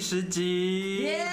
[0.00, 1.02] 第十集。
[1.02, 1.26] 耶！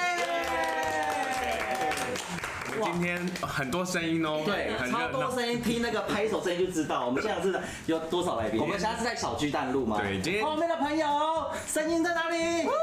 [2.78, 8.60] 我们今天很多声音哦，对，超多声音，听那个拍手声音就知道，我们现在是有多少来宾。
[8.60, 10.02] 我们现在是在小巨蛋录吗？
[10.02, 11.08] 对，今天后面的朋友
[11.66, 12.38] 声音在哪里？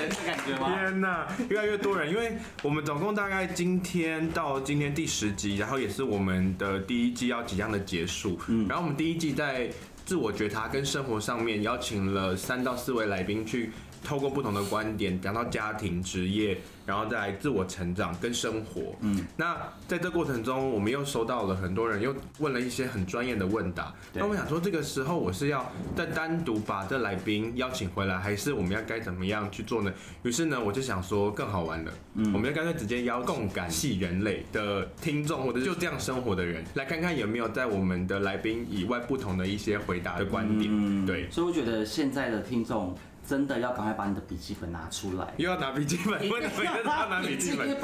[0.00, 0.74] 人的感觉吗？
[0.74, 8.40] 天哪，越来越多人，因为我们总共大概今天到今天第十集，然后也是我们的第一季要即将的结束。
[8.48, 9.68] 嗯，然后我们第一季在
[10.10, 13.70] 自我觉察跟生活上面邀请了三到四位来宾去。
[14.02, 18.94] 透过不同的观点讲到家庭、职业，然后再来自我成长跟生活。
[19.00, 23.94] 嗯，那在这过程中，我们又收到了很多人又问了一些很专业的问答。
[24.12, 29.92] 那我想说，这个时候我是要再单独把这来宾邀请回来，还是我们要该怎么样去做呢？
[30.22, 31.92] 于是呢，我就想说更好玩了。
[32.14, 40.70] 嗯，我们就干脆直接邀共感系人类的听众，或者就这样生活的人，来看看有没有在我们的来宾以外不同的一些回答的观点。
[40.72, 41.30] 嗯，对。
[41.30, 42.96] 所以我觉得现在的听众。
[43.30, 47.78] 真的要赶快把你的笔记本拿出来，又要拿笔记本， 为什么要拿笔记本？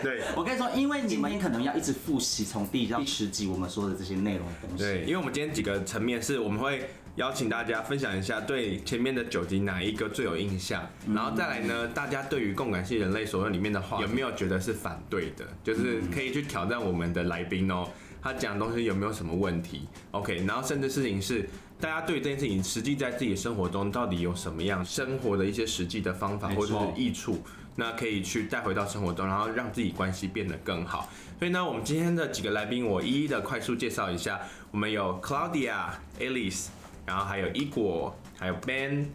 [0.00, 4.84] 对，我跟你说，因为你们可能要一直复习从第一到第十集我们说的这些内容的东西。
[4.84, 15.44] 对，因为我们今天几个层面是，我们会邀请大家分享一下对前面的九集哪一个最有印象，然后再来呢，大家对于共感性人类所论里面的话有没有觉得是反对的？
[15.64, 17.88] 就是可以去挑战我们的来宾哦。
[18.22, 21.48] 他讲的东西有没有什么问题？OK，然后甚至事情是
[21.80, 27.42] 大家对这件事情实际在自己生活中到底有什么样生活的一些实际的方法或者是益处，
[27.74, 31.10] 那可以去带回到生活中，然后让自己关系变得更好。
[31.38, 34.40] 所以呢，我们今天的几个来宾，我一一的快速介绍一下。
[34.70, 36.68] 我们有 Claudia、Alice，
[37.04, 39.06] 然后还有伊果，还有 Ben、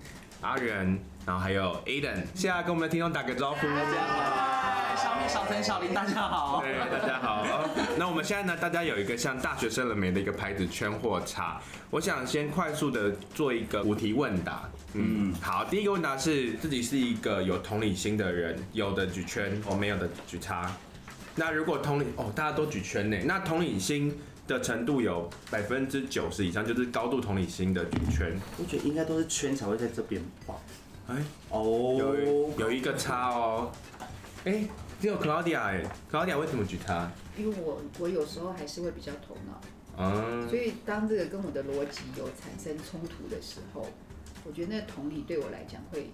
[0.42, 2.24] 阿仁，然后还有 Aden。
[2.34, 3.68] 现在跟我们的听众打个招呼。
[3.68, 4.96] 大家好。
[4.96, 6.62] 小米、小陈、小林，大家好。
[6.62, 7.46] 对，大家好。
[7.98, 8.58] 那我们现在呢？
[8.58, 11.62] 大家有一个像大学生了没的一个牌子圈或叉。
[11.90, 14.70] 我想先快速的做一个五题问答。
[14.94, 15.66] 嗯，好。
[15.66, 20.72] 第一个问答是自己是一个有同理心的人，有的举圈，我没有的举叉。
[21.36, 23.18] 那如果同理哦，大家都举圈呢？
[23.26, 24.18] 那同理心
[24.48, 28.40] 的程度有百分之九十以上，就是高度同理心的举圈。
[28.58, 30.56] 我觉得应该都是圈才会在这边吧。
[31.08, 31.16] 哎，
[31.50, 33.72] 哦，有有一个叉哦。
[34.44, 34.68] 哎。
[35.00, 37.08] 只有 Claudia 哎，Claudia 为什么举叉？
[37.38, 39.62] 因为我我有时候还是会比较头脑，
[39.96, 43.86] 嗯，所以当这个跟我的逻辑有产生冲突的时候，
[44.44, 46.10] 我觉得那同理对我来讲会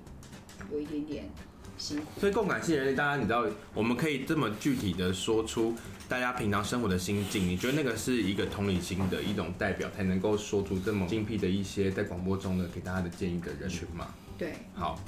[0.69, 1.29] 有一点点
[1.77, 2.19] 辛苦。
[2.19, 5.73] 所以共感性人类，大家你知道，我们可以这么具体的说出
[6.09, 14.13] 大家平常生活的心境，你觉得那个是一个同理心的一种代表，才能够说出这么精辟的一些在广播中的给大家的建议的人群吗？
[14.38, 14.99] 对，好。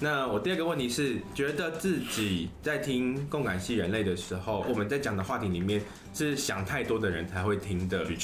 [0.00, 5.80] 那我第二个问题是，觉得自己在听共感系人类的时候， 我们在讲的话题里面
[6.12, 8.04] 是想太多的人才会听的。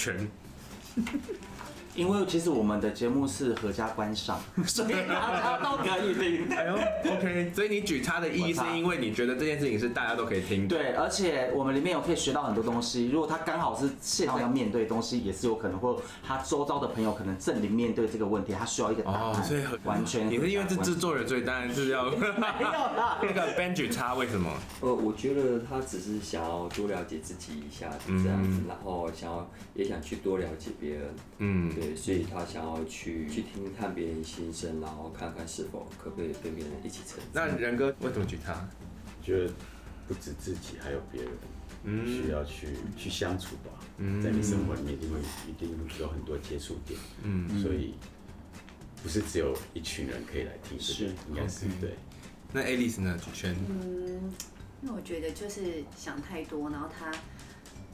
[1.95, 6.49] 因为其实我们的节目是合家观赏， 所以大家都可以听。
[6.57, 6.75] 哎呦
[7.13, 10.77] ，OK，所以你举叉的意义是因为你觉得这件事情是大家都可以听的。
[10.77, 13.11] 对，而且我们里面有可以学到很多东西。
[13.11, 19.21] 如果他刚好是现在要面对的东西，也是有可能，或他周遭的朋友可能正临面对这个问题，他需要一个答案。
[19.33, 23.19] 哦，所以完全也是因为是制作人，所以当然是要 没有啦。
[23.21, 24.49] 那个 Ben 举叉为什么？
[24.81, 31.03] 呃，我觉得他只是想要多了解自己一下，这样子，然后想要也想去多了解别人。
[31.39, 32.61] 嗯，对，所以他想。
[32.61, 37.49] 要去去听听看别人心声，然后看看是否可不可以跟别人一起成长。
[37.49, 38.27] 那仁哥为什么？
[39.23, 39.53] 觉得
[40.07, 41.33] 不止自己，还有别人，
[41.85, 43.71] 嗯，需要去去相处吧。
[43.97, 47.95] 嗯，在你生活里面，一定会一定有很多接触点，嗯，所以
[49.03, 51.97] 不是只有一群人可以来听，是应该是对。
[52.53, 53.19] 那 Alice 呢？
[53.25, 53.57] 举圈？
[53.69, 54.33] 嗯，
[54.83, 57.11] 那我觉得就是想太多，然后他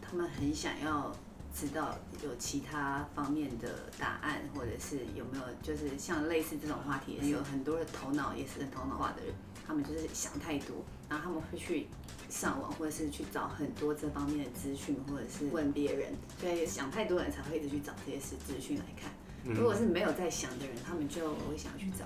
[0.03, 1.17] 他们很想要。
[1.59, 3.67] 知道有其他方面的
[3.99, 9.34] 答案，或者是有没有就是像类似这种话题，有很多的头脑也是很头脑化的人，
[9.66, 11.86] 他们就是想太多，然后他们会去
[12.28, 16.13] 上网，或者是去找很多这方面的资讯，或者是问别人。
[16.39, 19.10] 所以想太多人才会一直去找这些事资讯来看。
[19.54, 22.04] 如果是没有在想的人，他们就会想要去找。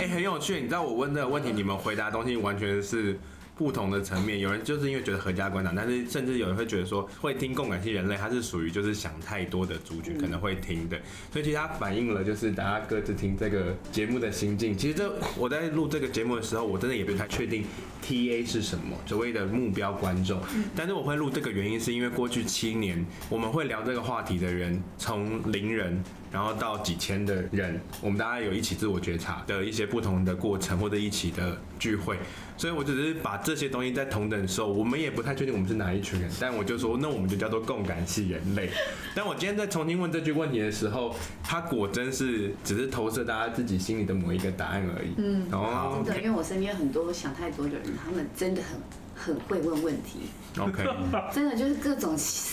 [0.00, 3.18] 哎、 欸，很有趣，你知道我问这个问题，你们回答的东西完全是。
[3.56, 11.00] 不同的层面，有人就是因为觉得合家观赏，但是甚至有人会觉得说，会听共感系人类，它是属于就是想太多的族群可能会听的，
[11.32, 14.76] 所以其实它反映了就是大家各自听这个节目的心境。
[14.76, 17.64] 其实这我在录这个节目的时候，我真的也不太确定
[18.04, 20.38] TA 是什么，所谓的目标观众。
[20.76, 26.04] 但是我会录这个原因是因为过去七年我们会聊这个话题的人从零人。
[26.36, 32.18] 然后到几千的人，我们大家有一起自我觉察的一些不同的过程，或者一起的聚会，
[32.58, 38.68] 所以我只是把这些东西在同等的时候，我们也不太确定我们是哪一群人，但我就说，那我们就叫做共感系人类。
[39.14, 45.14] 但我今天在重新问这句问题的时候，它果真是只是投射大家自己心里的某一个答案而已。
[45.16, 48.78] 嗯，哦，真的，因为我身边很多想太多的人，他们真的很。
[49.16, 50.28] 很会问问题
[50.60, 50.84] ，OK，
[51.32, 52.12] 真的就是各种，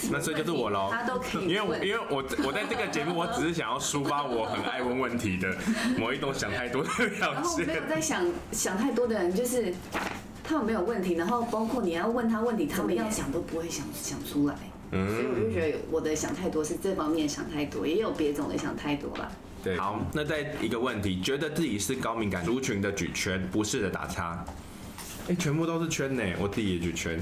[0.10, 5.54] 那所以就是我喽，他都可以，因为我因为我我在这个节目，我只是想要抒发我很爱问问题的
[6.00, 7.20] 某一种想太多的表现。
[7.20, 9.74] 然后没有在想想太多的人，就是
[10.44, 14.56] 他们没有问题，然后包括你要问他问题，他们要想都不会想想出来。
[14.92, 19.30] 嗯，所以我就觉得我的想太多是这方面想太多，也有别种的想太多啦。
[19.64, 24.46] 对，好，那再一个问题，觉得自己是高敏感族群的举圈，不是的打叉。
[25.30, 27.18] 哎、全部都是圈呢，我自己也就圈，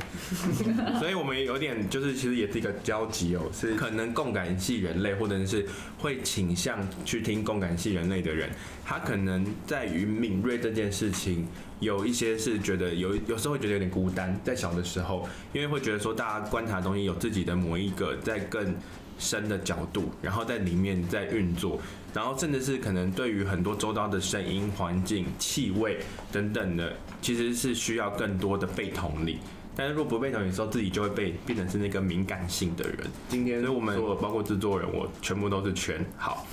[1.00, 5.66] 所以我们有点就是其实也是一个交集哦，是可能共感系人类，或者是
[6.00, 8.50] 会倾向去听共感系人类的人，
[8.84, 11.46] 他可能在于敏锐这件事情，
[11.80, 18.76] 有一些是觉得有有时候会觉得有点孤单，在小的时候，因为会觉得说大家观察的东西有自己的某一个在更
[19.20, 21.80] 深的角度，然后在里面在运作。
[22.14, 26.00] 然后甚至是可能对于很多周遭的声音、环境、气味
[26.32, 29.40] 等等的，其实是需要更多的被同理。
[29.74, 32.98] 但是如果不被同理的时候，自己就会被变成是那个敏感性的人。
[33.30, 36.06] 今天，所以我们包括制作人，我全部都是圈。
[36.18, 36.46] 好，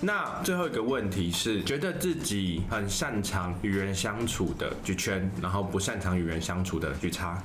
[0.00, 7.42] 那最后一个问题是，觉得自己很擅长与人相处的举圈，然后不擅长与人相处的举叉，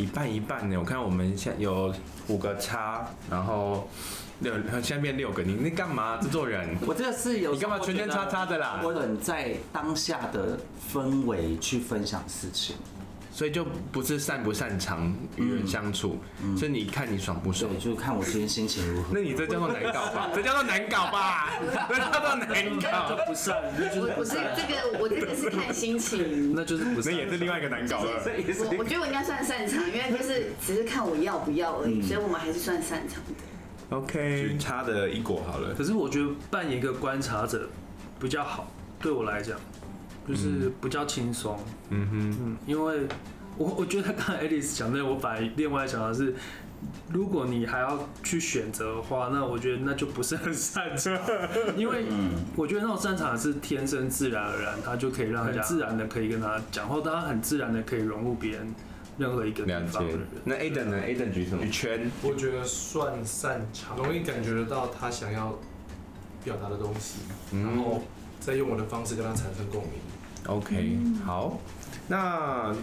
[0.00, 0.76] 一半一半呢？
[0.78, 1.94] 我看我们现在有
[2.28, 3.88] 五个叉，然后。
[4.42, 6.16] 六，现在变六个，你你干嘛？
[6.16, 8.80] 制作人，我这个是有，你干嘛圈圈叉叉的啦？
[8.82, 10.58] 我很在当下的
[10.90, 12.74] 氛围去分享事情，
[13.32, 19.08] 所以就不是擅不擅长与人相处，嗯嗯、是你看你爽不爽，就看我今天心情如何。
[19.14, 20.30] 那你这叫做难搞吧？
[20.34, 21.50] 这叫做难搞吧？
[21.88, 23.56] 这叫做难搞，就不善，
[23.94, 28.10] 就是不是这个，我这个是看心情，那就是不是，那也是另外一个难搞了。
[28.24, 33.96] 我我觉得我应该算擅长，因为就是只是看我要不要而已，所以我们还是算擅长的。
[33.96, 35.74] OK，差的一果好了。
[35.74, 37.68] 可是我觉得扮演一个观察者
[38.20, 39.58] 比较好，对我来讲，
[40.28, 41.58] 就是比较轻松。
[41.88, 43.06] 嗯哼，嗯，因为
[43.56, 46.34] 我我觉得刚才 Alice 讲的，我反而另外想的是，
[47.12, 51.18] 如果你还要去选择的话，那我觉得那就不是很擅长。
[51.76, 52.04] 因为
[52.56, 58.74] 我觉得那种擅长是天生自然而然，他就可以让人家自然的可以跟他讲话，他很自然的可以融入别人。
[59.18, 59.98] 任何一个了解。
[60.44, 61.62] 那 Aden 呢？Aden 举什么？
[61.64, 62.10] 举圈。
[62.22, 65.58] 我觉得算擅长，容易感觉得到他想要
[66.42, 67.18] 表达的东西，
[67.52, 68.02] 嗯、然后
[68.40, 69.92] 再用我的方式跟他产生共鸣。
[70.46, 71.60] OK，好。
[72.08, 72.74] 那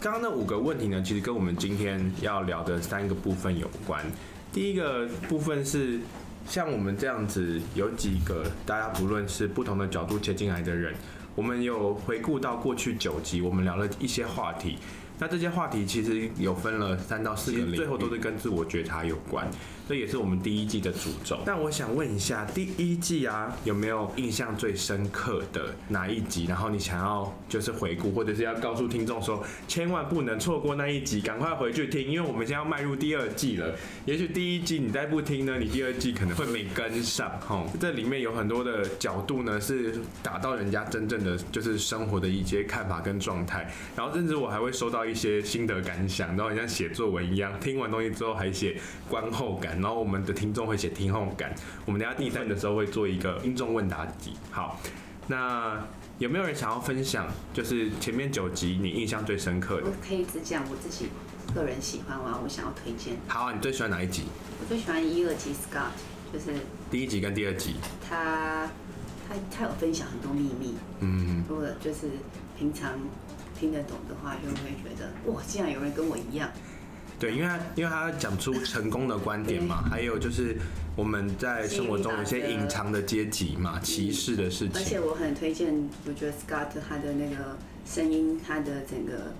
[0.00, 4.04] 刚刚那五个问题呢，其实跟我们今天要聊的三个部分有关。
[4.52, 5.98] 第一个部分是
[6.46, 10.94] 像我们这样子，有几个大家不论是不同的角度切进来的人，
[11.34, 14.78] 我们有回顾到过去九集，我们聊了一些话题。
[15.18, 19.48] 那这些话题其实有分了三到四个领域，最后都是跟自我觉察有关。
[19.88, 21.38] 这也是我们第一季的主轴。
[21.46, 26.46] 那我想问一下，第一季啊，有没有印象最深刻的哪一集？
[26.46, 33.76] 然后你想要就是回顾，或者是要告诉听众说，千万不能错过那一集，赶快回去听，因为我们现在要迈入第二季了。
[34.06, 37.30] 也许第一季你再不听呢，你第二季可能会没跟上。
[37.46, 43.72] 吼，这里面有很多的角度呢，是打到人家真正的就是生活的一些看法跟状态。
[43.94, 49.75] 然后甚至我还会收到一些心得感想，然后像写作文一样，听完东西之后还写观后感。
[49.80, 51.54] 然后我们的听众会写听后感，
[51.84, 54.32] 我们等下第三的时候会做一个听众问答集。
[54.50, 54.80] 好，
[55.28, 55.84] 那
[56.18, 57.26] 有没有人想要分享？
[57.52, 59.86] 就是前面九集你印象最深刻的？
[59.86, 61.08] 我可以只讲我自己
[61.54, 62.40] 个人喜欢吗？
[62.42, 63.16] 我想要推荐。
[63.28, 64.24] 好啊，你最喜欢哪一集？
[64.60, 65.90] 我最喜欢一二集 Scott，
[66.32, 66.58] 就是
[66.90, 67.76] 第一集跟第二集。
[68.08, 68.68] 他
[69.28, 72.10] 他他有分享很多秘密，嗯，如果就是
[72.56, 72.92] 平常
[73.58, 76.48] 听得懂的话，就会觉得哇，竟然有人跟我一样。
[77.18, 80.56] 对，因为他因为他讲出成功的观点嘛，还有就是
[80.94, 84.72] 我们在生活中有些隐藏的阶级嘛，歧视的事情。
[84.74, 87.56] 而且我很推荐，我觉得 Scott 他的那个
[87.86, 89.32] 声音，他的整个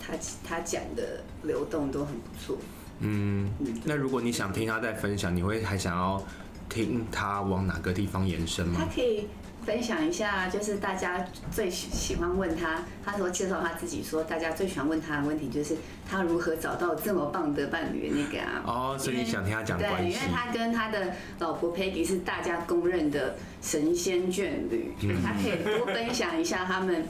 [0.00, 2.58] 他他讲的流动都很不错。
[2.98, 3.48] 嗯，
[3.84, 6.20] 那如果你想听他在分享，你会还想要
[6.68, 8.80] 听他往哪个地方延伸吗？
[8.80, 9.26] 他可以。
[9.70, 15.76] 分享一下，就是大家最喜欢问他，他说介绍他自己说，大家最喜欢问他的问题就是
[16.10, 18.62] 他如何找到这么棒的伴侣那个啊。
[18.66, 20.02] 哦，所以你想听他讲关系？
[20.02, 27.06] 对，因为他跟他的老婆 Peggy 是大家公认的神仙眷侣，他可以多分享一下他们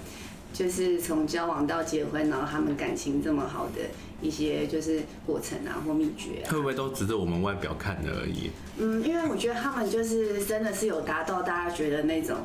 [0.52, 3.80] 就是从交往到结婚，然后他们感情这么好的
[4.21, 8.50] 一些就是过程啊或秘诀、啊，会不会都只是我们外表看的而已？
[8.78, 12.37] 嗯，因为我觉得他们就是真的是有达到大家觉得那种。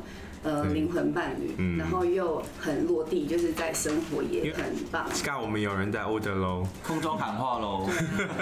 [0.42, 5.04] 呃，灵魂伴侣，嗯，然后又很落地，就是在生活也很棒。
[5.24, 7.88] 看我们有人在 order 喽，空中喊话喽。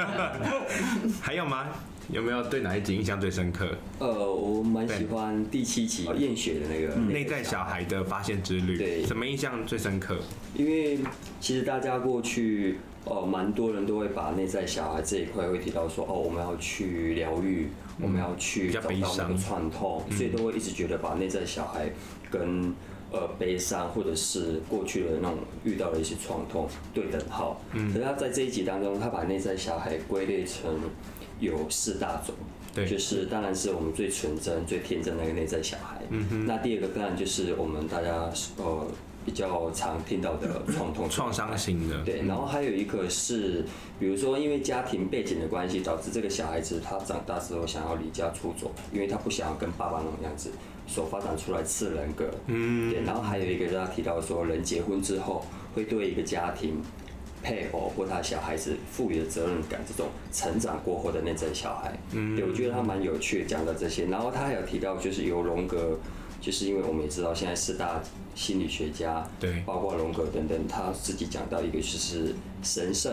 [1.23, 1.69] 还有吗？
[2.11, 3.69] 有没有对哪一集印象最深刻？
[3.99, 8.77] 呃，我蛮喜欢第七集验血的那个内在小孩的发现之旅。
[8.77, 10.19] 对，什么印象最深刻？
[10.55, 10.99] 因为
[11.41, 12.79] 其实大家过去。
[13.07, 17.69] 哦，蛮多人都会把内在小孩这一块会提到说，哦，我们要去疗愈，
[18.01, 21.93] 我们要去找到那个创痛，所以都会一直觉得把内在小孩
[22.31, 22.73] 跟
[23.13, 27.61] 呃悲伤或者是过去的那种遇到的一些创痛对等号。
[27.75, 30.65] 嗯，可是他在这一集当中，他把内在小孩归类成
[31.45, 32.35] 有四大种，
[32.75, 36.03] 对，就是当然是我们最纯真、最天真的那个内在小孩。
[36.11, 38.87] 嗯哼，那第二个当然就是我们大家呃。
[39.27, 43.65] 比较常听到的创痛、创伤型的，对，然后还有一个是，
[43.99, 50.51] 比如说因为家庭背景的关系，导致这个小孩子他长大之后想要离家出走，因为他不想要跟爸爸那种样子，
[50.87, 55.43] 所发展出来次人格，嗯，对，然后还有一个是他提到说，人结婚之后
[55.75, 56.83] 会对一个家庭、
[57.45, 65.99] 配偶或他小孩子赋予的责任感，这种成长过后的内在小孩，嗯，对，我觉得他蛮有趣的讲到这些，然后他还有提到就是由荣格。
[66.41, 68.03] 就是因为我们也知道，现在四大
[68.35, 73.11] 心理学家，对，包括荣格等等，他自己讲到一个就是神圣，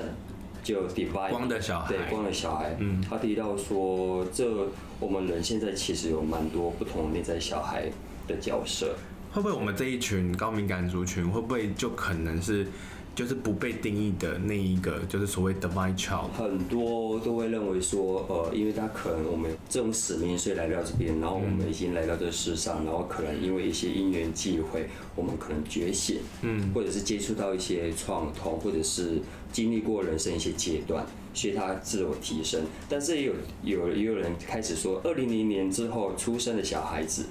[0.61, 2.75] 就 divine 光的小孩，对，光的小孩。
[2.79, 4.67] 嗯，他提到说，这
[4.99, 7.89] 我们人现在其实有蛮多不同内在小孩
[8.27, 8.97] 的角色。
[9.31, 12.67] 会不会我们这一群高敏感族群，会不会就可能是？
[13.13, 16.29] 就是不被定义的那一个，就是所谓的 divine child。
[16.31, 29.19] 很多都会认为说，呃，因为他可能我们这种使命，所以来到这边，然后我们已经来到这世上，然后可能因为一些因缘际会，我们可能觉醒，嗯，或者是接触到一些创痛，或者是
[29.51, 32.63] 经历过人生一些阶段，所以他自我提升。
[32.87, 37.25] 但是也有有也有人开始说，二零零年之后出生的小孩子。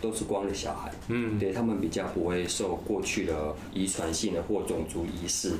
[0.00, 5.52] 都是光的小孩，嗯，对他们比较不会受过去的遗传性的或种族仪式，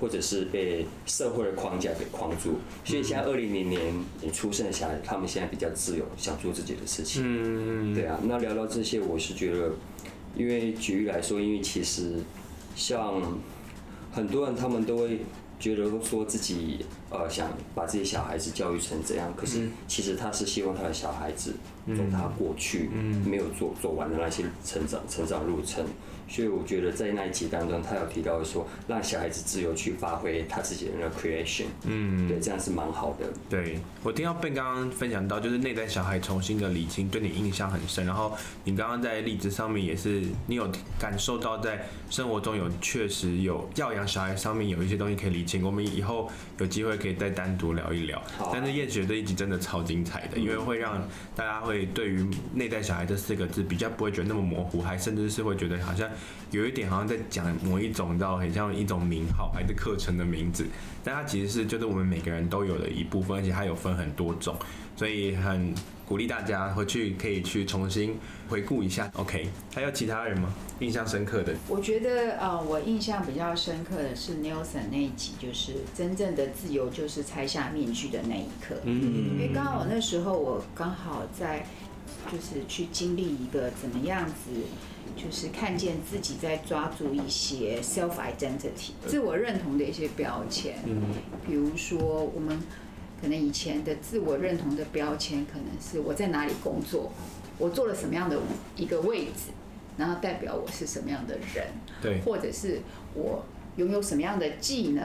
[0.00, 2.56] 或者是被社会的框架给框住。
[2.84, 3.80] 所以现在二零零年
[4.22, 7.22] 你出生的小孩，他们现在比较自由，想做自己的事情。
[7.24, 8.18] 嗯，对啊。
[8.24, 9.72] 那聊到这些，我是觉得，
[10.36, 12.14] 因为举例来说，因为其实
[12.74, 13.22] 像
[14.12, 15.20] 很多人，他们都会。
[15.58, 21.54] 觉得说自己呃想把自己小孩子教育成怎样，可是其实他是希望他的小孩子
[21.94, 22.90] 走他过去
[23.24, 25.84] 没有做走完的那些成长成长路程。
[26.28, 33.26] 所以我觉得在那一集当中，他有提到说，让小孩子自由去发挥他自己的那个 creation，嗯，对，这样是蛮好的。
[33.48, 38.04] 对，我听到 Ben 刚刚分享到，就是内在小孩重新的理清，对你印象很深。
[38.04, 45.62] 然后你刚刚在例子上面也是，你有感受到在生活中有确实有教养小孩上面有一些东西可以理清。
[45.62, 46.28] 我们以后
[46.58, 48.18] 有机会可以再单独聊一聊。
[48.18, 48.50] 啊。
[48.52, 56.08] 但是叶雪这一集真的超精彩的，因为会让大家会对于内在小孩这四个字比较不会觉得那么模糊，还甚至是会觉得好像。
[56.52, 60.64] 有一点好像在讲某一种，你知道，很像一种名号还是课程的名字，
[61.02, 64.56] 但它其实是就是我们每个人都有的一部分，而且它有分很多种，
[64.94, 65.74] 所以很
[66.06, 68.16] 鼓励大家回去可以去重新
[68.48, 69.10] 回顾一下。
[69.14, 70.48] OK，还有其他人吗？
[70.80, 71.54] 印象深刻的？
[71.68, 78.76] 我觉得呃，我印象比较深刻的是 Nelson 那一集，就是真正的自由就是拆下面具的那一刻。
[78.84, 81.66] 嗯，因为刚好那时候我刚好在
[82.30, 84.62] 就是去经历一个怎么样子。
[85.16, 91.00] 就是看见自己在抓住一些 self identity 自我认同的一些标签，嗯，
[91.46, 92.58] 比如说我们
[93.20, 97.10] 可能以前的自我认同的标签，可能是我在哪里工作，
[97.58, 98.38] 我做了什么样的
[98.76, 99.52] 一个位置，
[99.96, 101.66] 然后代表我是什么样的人，
[102.02, 102.80] 对，或者是
[103.14, 103.44] 我
[103.76, 105.04] 拥有什么样的技能。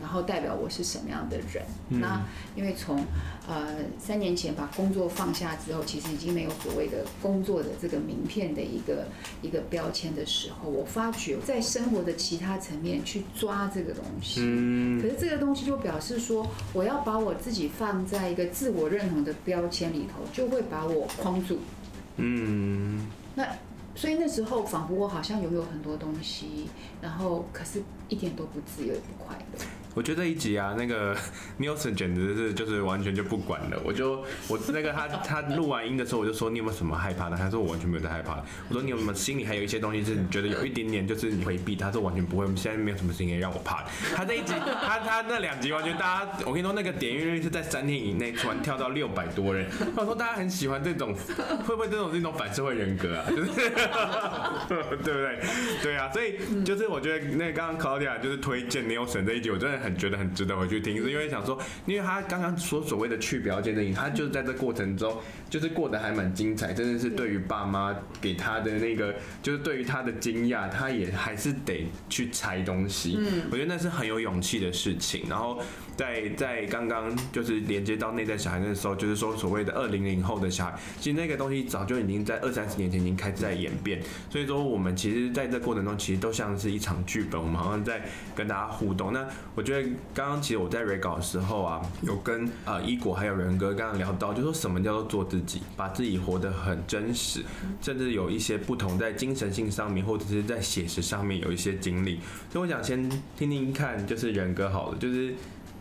[0.00, 1.64] 然后代表我是什么样的人？
[1.90, 2.20] 嗯、那
[2.56, 3.04] 因为从
[3.46, 9.06] 呃三年前把工作放下之后，其实已经没有所谓的工作的这个名片的一个
[9.42, 14.40] 一个标签的时候，我发觉在生活的其他层面去抓这个东西。
[14.42, 15.00] 嗯。
[15.00, 21.60] 可是这个东西就表示说，我要把我自己放在一个自我认同的标签里头，就会把我框住。
[22.16, 23.06] 嗯。
[23.36, 23.46] 那。
[23.94, 26.66] 所以那时候仿佛我好像拥有很多东西，
[27.02, 29.81] 然后可是一点都不自由，也不快乐。
[29.94, 31.14] 我觉得这一集啊，那个
[31.60, 33.78] Nelson 简直是就是完全就不管了。
[33.84, 37.36] 我就我那个他他录完音的时候，我就说你有没有什么害怕的？
[37.36, 38.42] 他说我完全没有在害怕。
[38.68, 41.76] 我说你有没有心里还有一些东西是你觉得有一点点就是你回避？
[41.76, 43.84] 他说完全不会，现在没有什么事情让我怕。
[44.16, 49.66] 他这一集 他他那两集完全大家，我跟你说那个点阅率是在三天以内突然跳到六百多人。
[49.94, 51.14] 我说大家很喜欢这种，
[51.66, 53.24] 会不会这种是一种反社会人格啊？
[53.28, 53.50] 就是
[54.68, 55.38] 对不对？
[55.82, 59.81] 对啊，所以就是我觉得那刚刚 Claudia 就是推荐 Nelson 这一集，我真的。
[59.82, 65.18] 很觉得很值得回去听，是因为想说，因为他刚刚说所谓的去表姐的影，他就是在这过程中，
[65.50, 73.16] 就是过得还蛮精彩，真的是对于爸妈给他的那个，就是对于他的惊讶，他也还是得去拆东西。
[73.18, 75.24] 嗯，我觉得那是很有勇气的事情。
[75.28, 75.60] 然后
[75.96, 84.02] 在在刚刚就是连接到内在小孩的时候，就是说所谓的二零零后的小孩，其实那个东西早就已经在二三十年前已经开始在演变。
[84.30, 88.02] 所以说，我们其实在这过程中，其实都像是一场剧本，我们好像在
[88.34, 89.12] 跟大家互动。
[89.12, 89.88] 那我觉得。
[90.14, 97.42] 刚刚其实我在 re 稿的时候啊，有跟呃一果还有人哥刚刚聊到，就说什么叫做做自己，把自己活得很真实，
[97.80, 102.20] 甚至有一些不同在精神性上面或者是在写实上面有一些经历。
[102.50, 105.34] 所以我想先听听看，就是人哥好了，就是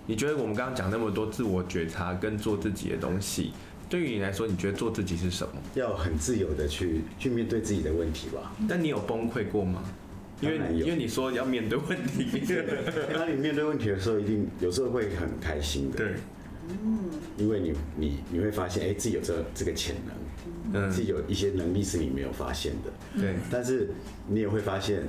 [0.08, 3.52] 你觉得我们刚刚讲那么多自我觉察跟做自己的东西，
[3.90, 5.54] 对于你来说，你觉得做自己是什么？
[5.76, 8.54] 要很自由的去去面对自己的问题吧。
[8.68, 9.84] 但你有崩溃过吗？
[10.42, 12.26] 因为因为你说要面对问题，
[13.14, 15.98] 当你面对问题的时候，一定有时候会很开心的。
[15.98, 16.14] 对，
[17.38, 23.20] 因为你你你会发现，哎，自己有这这个潜能，嗯自己有一些能力是你没有发现的。
[23.20, 23.90] 对，但是
[24.28, 25.04] 你也会发现。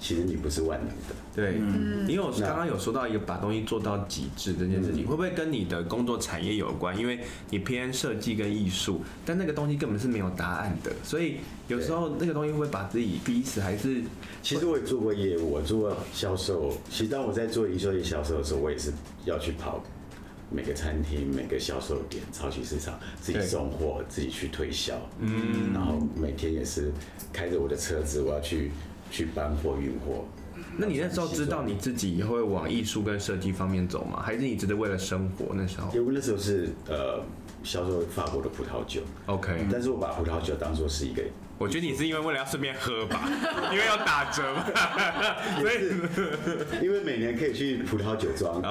[0.00, 6.96] 其实你不是万能的，对，嗯因为我刚刚有说到一个把东西做到极致这件事情，会不会跟你的工作产业有关？
[6.96, 7.18] 因为
[7.50, 13.60] 你偏设计跟艺术，但那个东西根本是没有答案的，所以有时候那个东西会把自己逼死？
[13.60, 14.02] 还是
[14.40, 16.72] 其实我也做过业务，我做过销售。
[16.88, 18.92] 其实当我在做营销业销售的时候，我也是
[19.24, 19.82] 要去跑
[20.50, 26.92] 每个餐厅、每个销售点、超级市场，自己送货、自己去推销，嗯，然后每天也是
[27.32, 28.70] 开着我的车子，我要去。
[29.10, 30.26] 去搬货运货，
[30.76, 34.20] 那你那时候知道你自己会往艺术跟设计方面走吗？
[34.22, 35.90] 还是你只是为了生活那时候？
[35.94, 37.24] 因为那时候是呃
[37.64, 41.22] 销售法国的葡萄酒，OK，但是我把葡萄酒当做是一个。
[41.58, 43.28] 我觉得你是因为为了要顺便喝吧，
[43.72, 44.64] 因为要打折嘛，
[45.60, 48.62] 所以因为每年可以去葡萄酒庄，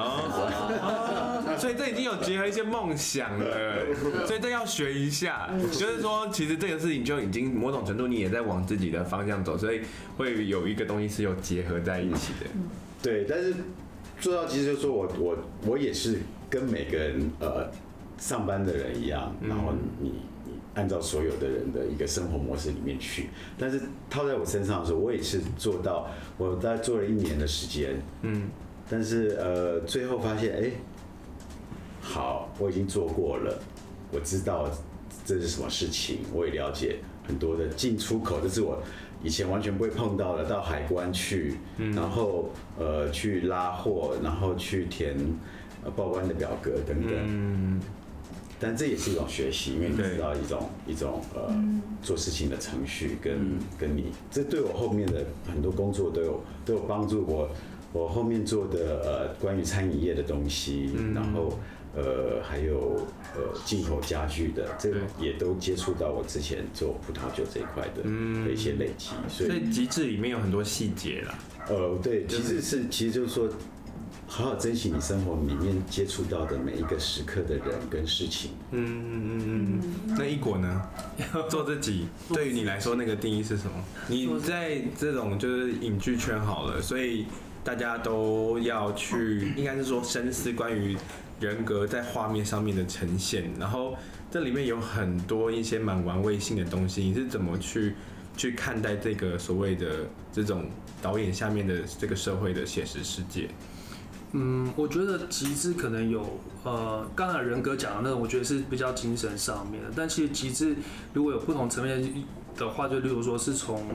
[1.58, 3.84] 所以这已经有结合一些梦想了，
[4.26, 5.50] 所以这要学一下。
[5.70, 9.82] 就是说，其实这个事情就已经某种程度你也在往自己的方向走，所以
[10.16, 12.46] 会有一个东西是有结合在一起的。
[13.02, 13.54] 对，但是
[14.18, 17.70] 做到其实就是说我我我也是跟每个人呃
[18.18, 20.12] 上班的人一样，然后你。
[20.74, 28.48] 按照所有的人的一个生活模式里面去，但是套在我身上的时候，我也是做到，我大概做了一年的时间，嗯，
[28.88, 30.70] 但是呃，最后发现，哎，
[32.00, 33.60] 好，我已经做过了，
[34.12, 34.70] 我知道
[35.24, 38.80] 这是什么事情，我也了解很多的进出口，这是我
[39.20, 45.16] 以前完全不会碰到的，到海关去，然后呃去拉货，然后去填
[45.96, 47.12] 报关的表格等等。
[47.26, 47.80] 嗯
[48.60, 51.48] 但这也是一种学习，因为你知道一种一种呃
[52.02, 57.24] 做事情的程序跟跟你，这对我后面的很多工作都有都有帮助。
[57.24, 57.48] 我
[57.92, 61.58] 我后面做的呃关于餐饮业的东西，然后
[61.94, 68.02] 呃还有呃进口家具的，这个也都接触到我之前做葡萄酒这一块的
[68.44, 69.10] 的一些累积。
[69.28, 71.38] 所以极致里面有很多细节啦。
[71.68, 73.48] 呃，对，其实是其实就是说。
[74.30, 78.50] 好好珍惜你生活里面接触到的每一个时刻的人跟事情。
[78.72, 80.16] 嗯嗯嗯嗯。
[80.18, 80.82] 那一果呢？
[81.48, 83.72] 做自己对于你来说那个定义是什么？
[84.06, 87.24] 你在这种就是影剧圈好了，所以
[87.64, 90.96] 大家都要去，应该是说深思关于
[91.40, 93.50] 人格在画面上面的呈现。
[93.58, 93.96] 然后
[94.30, 97.94] 这里面有很多一些蛮玩味性的东西，你是怎么去
[98.36, 100.66] 去看待这个所谓的这种
[101.00, 103.48] 导演下面的这个社会的写实世界？
[104.32, 109.90] 嗯，我觉得极致可能有，呃，刚才人格讲的那种，我觉得是比较精神上面的。
[109.96, 110.76] 但其实极致
[111.14, 113.86] 如果有不同层面的话，就例如说是从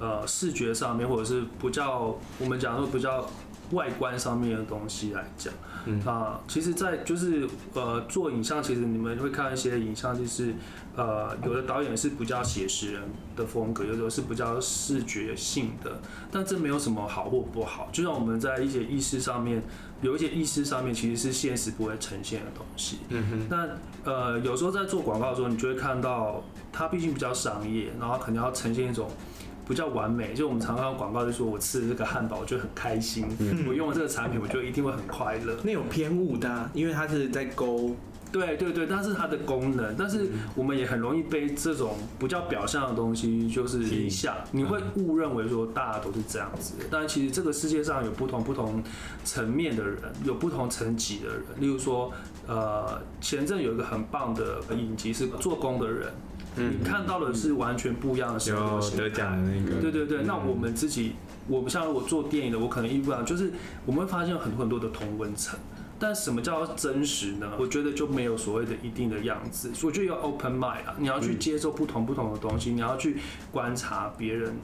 [0.00, 3.28] 呃视觉上面，或者是不叫我们讲说不叫
[3.74, 5.52] 外观上面的东西来讲。
[5.86, 10.54] 嗯啊，其实，在就是呃做影像，其实你们会看一些影像，就是
[10.96, 13.02] 呃有的导演是比较写实人
[13.36, 16.00] 的风格，有的是比较视觉性的，
[16.32, 17.90] 但这没有什么好或不好。
[17.92, 19.62] 就像我们在一些意识上面，
[20.00, 23.00] 有一些意识上面其实是现实不会呈现的东西。
[23.10, 23.46] 嗯哼。
[23.50, 29.10] 那呃有时候在做广告的时候，你就会看到它毕竟比较商业，然后可能要呈现一种
[29.68, 30.34] 比较完美。
[30.34, 35.56] 就我们常常广告就说我吃了这个汉堡，我就很开心；嗯、我用了这个产品，我就一定会很快乐。
[35.62, 37.94] 那有偏误的、啊，因为它是在勾。
[38.32, 48.82] 对对对，但是它的功能，但是我们也很容易被这种不叫表象的东西就是影响，你会误认为说大家都是这样子，但其实这个世界上有不同不同
[49.22, 51.42] 层面的人，有不同层级的人。
[51.60, 52.10] 例如说，
[52.48, 56.12] 呃，前阵有一个很棒的影集是做工的人，
[56.56, 59.02] 你看到的是完全不一样的生活形态。
[59.04, 59.80] 有得奖的那个。
[59.80, 61.12] 对对对，那我们自己，
[61.48, 63.52] 我不像我做电影的，我可能一般就是
[63.84, 65.58] 我们会发现很多很多的同温层。
[65.96, 67.52] 但什么叫真实呢？
[67.58, 69.70] 我觉得就没有所谓的一定的样子。
[69.84, 73.16] 我觉得要 open mind 啊，你要去接受不同不同的东西，你要去
[73.52, 74.54] 观察别人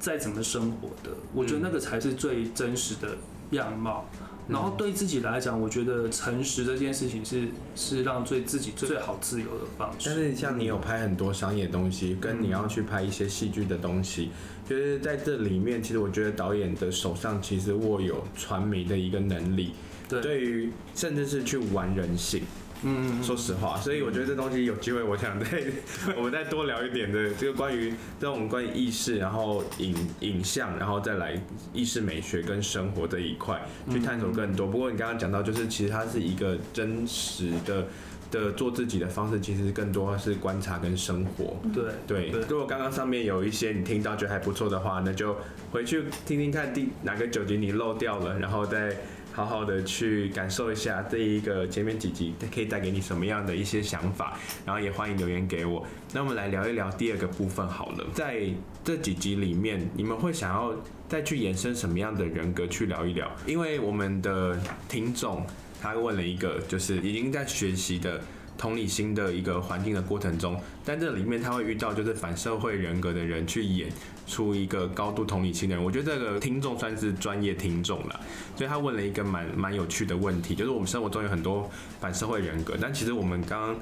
[0.00, 1.10] 在怎么生活的。
[1.34, 3.16] 我觉得那个才是最真实的
[3.50, 4.08] 样貌。
[4.48, 10.08] 然后对自己来讲，我觉得诚实这件事情是是让最自己最好自由的方式。
[10.08, 14.30] 但是像你有拍很多商业东西，跟你要去拍一些戏剧的东西，
[14.66, 19.72] 就是在这里面，其实我觉得导演的手上其实握有传媒的一个能力。
[20.08, 22.42] 对于甚至是去玩人性，
[22.84, 25.46] 嗯，说实话，所以我觉得这东西有机会，我想再
[26.16, 31.40] 我们再多聊一点的这个关于这种关于意识，然后影影像，然后再来
[31.72, 33.60] 意识美学跟生活这一块
[33.90, 34.68] 去探索更多。
[34.68, 37.86] 不过你刚刚讲到，就是其实它是一个真实的
[38.30, 41.56] 的做自己的方式，其实更多是观察跟生活。
[41.74, 45.36] 对对，如果刚刚上面有一些你听到觉得还不错的话，那就
[45.72, 48.96] 回去听听看第哪个九集你漏掉了，然后再。
[49.38, 55.86] 好好的去感受一下这一个前面几集可以带给你什么样的一些想法，然后也欢迎留言给我。
[56.12, 58.48] 那我们来聊一聊第二个部分好了，在
[58.82, 60.74] 这几集里面，你们会想要
[61.08, 63.30] 再去延伸什么样的人格去聊一聊？
[63.46, 65.46] 因为我们的听众
[65.80, 68.20] 他问了一个，就是已经在学习的。
[68.58, 73.88] 同理心的一个环境的过程中，但这里面他会遇到就是反社会人格的人去演
[74.28, 78.20] 出一个高度同理心的人，我觉得这个听众算是专业听众了，
[78.54, 83.76] 所以他问了一个蛮蛮有趣的问题，就是我们生活中有很多反社会人格，但其实我们刚刚。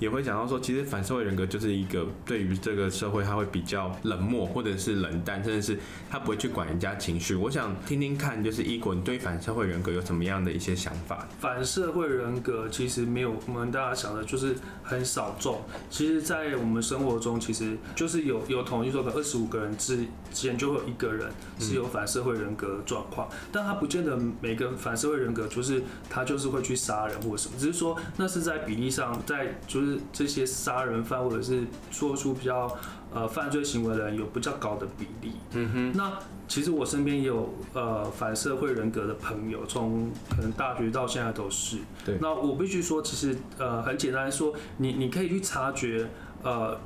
[0.00, 5.78] 也会讲到说，其实反社会人格就是一个对于这个社会，他会比较冷漠，或者是冷淡，甚至是
[6.10, 7.34] 他不会去管人家情绪。
[7.34, 11.28] 我想听听看，就是一果，你对反社会人格有什么样的一些想法？
[11.38, 15.60] 反社会人格其实没有我们大家想的，就是很少众。
[15.90, 29.89] 其实，在我们生活中，其实就是有有统计说，可二十五个人之间就会有一个人是有反社会人格状况，但他不见得每个反社会人格就是他就是会去杀人或者什么，只是说那是在比例上，在就是。
[30.12, 32.76] 这些杀人犯或者是做出比较
[33.12, 35.34] 呃犯罪行为的人有比较高的比例。
[35.52, 35.92] 嗯哼。
[35.96, 41.78] 那其实我身边也有呃反社会人格的朋友，从可能大学到现在都是。
[42.04, 42.18] 对。
[42.20, 46.08] 那我必须说，其实呃很简单说，你你可以去察觉
[46.42, 46.78] 呃。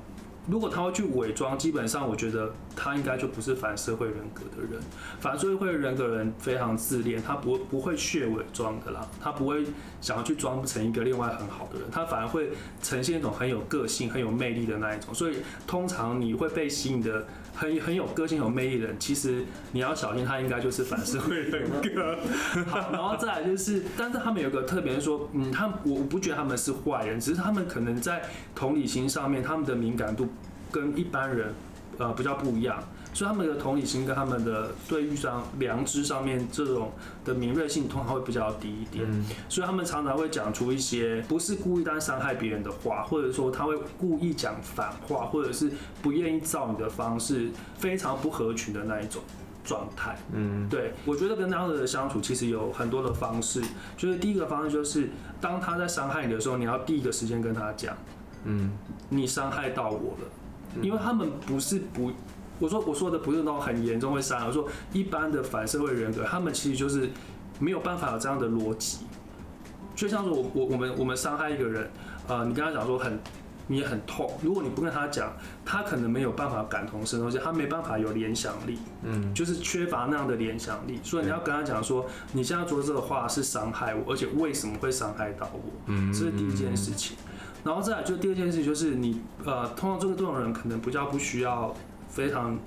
[0.46, 4.80] 如果他会去伪装，基本上我觉得他应该就不是反社会人格的人。
[5.18, 9.64] 反社会人格的人非常自恋，他不不会去伪装的啦，他不会
[10.00, 12.50] 想要去装成一个另外很好的人，他反而会
[12.82, 15.14] 呈现一种很有个性、很有魅力的那一种。
[15.14, 22.18] 所以通常你会被吸引的很很有个性、有魅力的人，其实你要小心，他应该就是反社会人格。
[22.66, 28.22] 好，然后再来就是，但是他们有个特别说，嗯，他我我不觉得他们是坏人，只是他们可能在
[28.54, 30.28] 同理心上面，他们的敏感度。
[30.72, 31.54] 跟一般人，
[31.98, 32.82] 呃，比较不一样，
[33.14, 36.90] 所以他们的同理心跟他们的对遇上良知上面这种
[37.24, 39.06] 的敏锐性，通常会比较低一点。
[39.08, 45.70] 嗯，所以他们常常会讲出一些不是故意但伤害别人的话，或者说他会故意讲反话，或者是
[46.02, 49.22] 不愿意照你的方式，非常不合群的那一种
[49.64, 50.18] 状态。
[50.32, 53.62] 嗯，对，我觉得跟那样的相处其实有很多的方式，
[53.96, 55.08] 就是第一个方式就是
[55.40, 57.96] 当他在伤害你的时候，你要第一个时间跟他讲，
[58.42, 58.72] 嗯，
[59.08, 60.28] 你伤害到我了。
[60.82, 62.10] 因为他们不是不，
[62.58, 67.10] 我说我说的不是那种很严重会伤害，我说一般的反社会人格，他们其实就是
[67.58, 68.98] 没有办法有这样的逻辑。
[69.94, 71.90] 就像说我我我们我们伤害一个人，
[72.28, 73.18] 呃，你跟他讲说很
[73.66, 75.32] 你也很痛，如果你不跟他讲，
[75.64, 87.16] 他可能没有办法感同身受，而且他没办法有联想力，嗯，就是缺乏那样的联想力，所以你要跟他讲说，你现在说这个话是伤害我，而且为什么会伤害到我，嗯，这是第一件事情。
[87.62, 91.74] 然后再来就第二件事，就是你呃，通常这个这种人可能比较不需要
[92.14, 92.58] 非常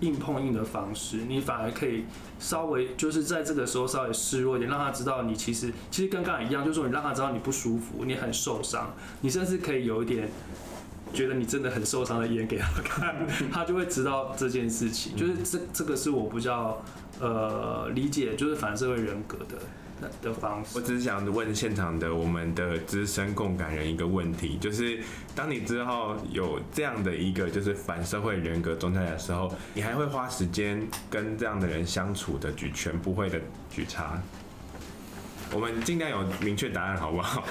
[0.00, 2.04] 硬碰硬的方式，你反而可以
[2.38, 10.28] 稍微就是在这个时候稍微示弱一点，让他知道你其实其实跟刚才一样，就是说你让他知道你不舒服，你很受伤，你甚至可以有一点
[11.12, 13.14] 觉得你真的很受伤的演给他看，
[13.52, 15.16] 他就会知道这件事情。
[15.16, 16.82] 就是这这个是我比较
[17.20, 19.58] 呃理解，就是反社会人格的。
[20.22, 20.70] 的方式。
[20.74, 25.00] 我只是想问现场的我们的资深共感人一个问题，就是
[25.34, 34.20] 当你之后有这样的一个就是反社会人格状态的时候，你还会花时间跟这样的人相处的举全不会的举叉？
[35.52, 37.44] 我们尽量有明确答案，好不好？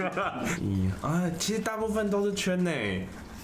[0.60, 2.70] 嗯啊，其实大部分都是圈呢。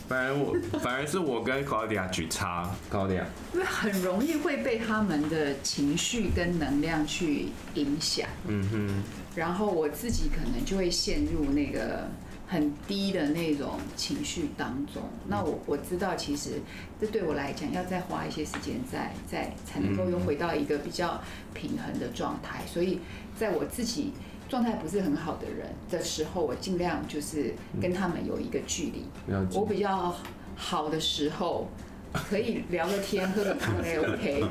[0.06, 8.28] 反而我，反而是我跟 Claudia 举叉，Claudia，因为很容易会被他们的情绪跟能量去影响。
[8.46, 9.02] 嗯哼。
[9.34, 12.06] 然后我自己可能就会陷入那个
[12.46, 15.02] 很低的那种情绪当中。
[15.26, 16.60] 那我我知道，其实
[17.00, 21.20] 这对我来讲，要再花一些时间，再再才能够又回到一个比较
[21.54, 22.62] 平衡的状态。
[22.66, 23.00] 所以，
[23.38, 24.12] 在我自己。
[24.48, 29.06] 状态不是很好的人的时候，我尽量就是跟他们有一个距离。
[29.52, 30.14] 我比较
[30.54, 31.68] 好的时候，
[32.12, 34.40] 可以聊个天、喝个咖啡 OK。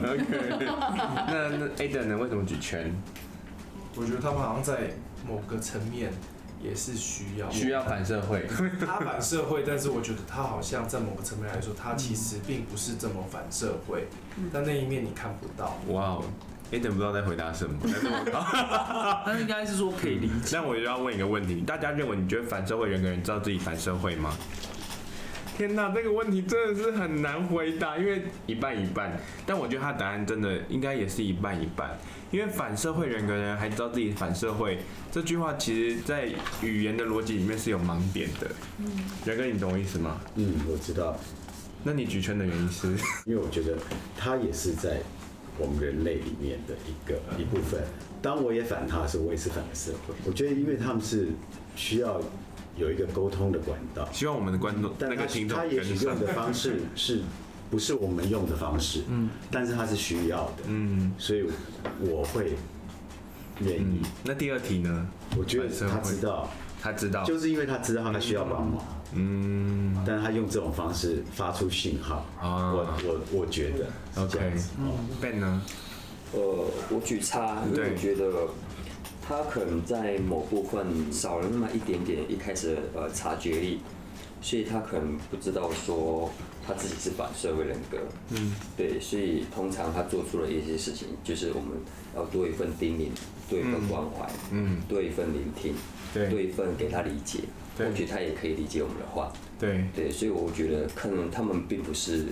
[1.28, 2.18] 那那 Adam 呢？
[2.18, 2.94] 为什么举圈？
[3.96, 4.92] 我觉得他们好像在
[5.28, 6.12] 某个层面
[6.62, 8.46] 也是需要需要反社会。
[8.80, 14.08] 他反社会，但是我觉得他好像在某个层面来说，他其实并不是这么反社会。
[14.52, 15.78] 但那一面你看不到。
[15.90, 16.24] 哇哦。
[16.74, 17.78] 你等不知道在回答什么，
[19.24, 20.58] 但是应该是说可以理解。
[20.58, 24.36] 那我就要问一个问题：大家认为你觉得反社会人格人知道自己反社会吗？
[25.56, 29.16] 天哪，这个问题真的是很难回答，因为一半一半。
[29.46, 31.96] 但我觉得他答案真的应该也是一半一半，
[32.32, 34.80] 因为反社会人格人还知道自己反社会
[35.12, 36.28] 这句话，其实在
[36.64, 38.48] 语言的逻辑里面是有盲点的。
[38.80, 38.88] 嗯，
[39.24, 40.20] 仁哥，你懂我意思吗？
[40.38, 41.16] 嗯，我知道。
[41.84, 42.88] 那你举圈的原因是？
[43.26, 43.78] 因为我觉得
[44.18, 45.00] 他也是在。
[45.58, 47.82] 我们人类里面的一个一部分。
[48.22, 50.14] 当我也反他的时候，我也是反社会。
[50.26, 51.28] 我觉得，因为他们是
[51.76, 52.22] 需要
[52.78, 54.08] 有一个沟通的管道。
[54.12, 57.22] 希望我们的观众，但他他也许用的方式 是
[57.70, 59.04] 不是我们用的方式？
[59.10, 60.64] 嗯，但是他是需要的。
[60.68, 61.44] 嗯，所以
[62.00, 62.54] 我会
[63.60, 64.02] 愿意。
[64.24, 65.08] 那第二题呢？
[65.38, 66.50] 我觉得他知道，
[66.82, 68.78] 他知道，就是因为他知道他需要帮忙。
[68.80, 69.03] 嗯，
[70.06, 73.88] 但是他用这种方式发出信号，啊、我我我觉得
[74.22, 74.40] ，OK，
[74.80, 75.62] 嗯，Ben 呢？
[76.34, 76.40] 呃，
[76.90, 78.48] 我举叉，因为我觉得
[79.22, 83.80] 他可能在某部分少了那么一点点一开始的呃察觉力，
[84.42, 86.30] 所以他可能不知道说
[86.66, 87.98] 他自己是反社会人格，
[88.32, 91.70] 嗯，对，所以通常他做出了一些事情，就是我们
[92.16, 93.10] 要多一份叮咛，
[93.50, 95.76] 多一份关怀，嗯，多一份聆听，
[96.14, 97.42] 对，多一份给他理解。
[97.78, 102.28] 或许他也可以理解我们的话，对对，所以我觉得可能他们并不是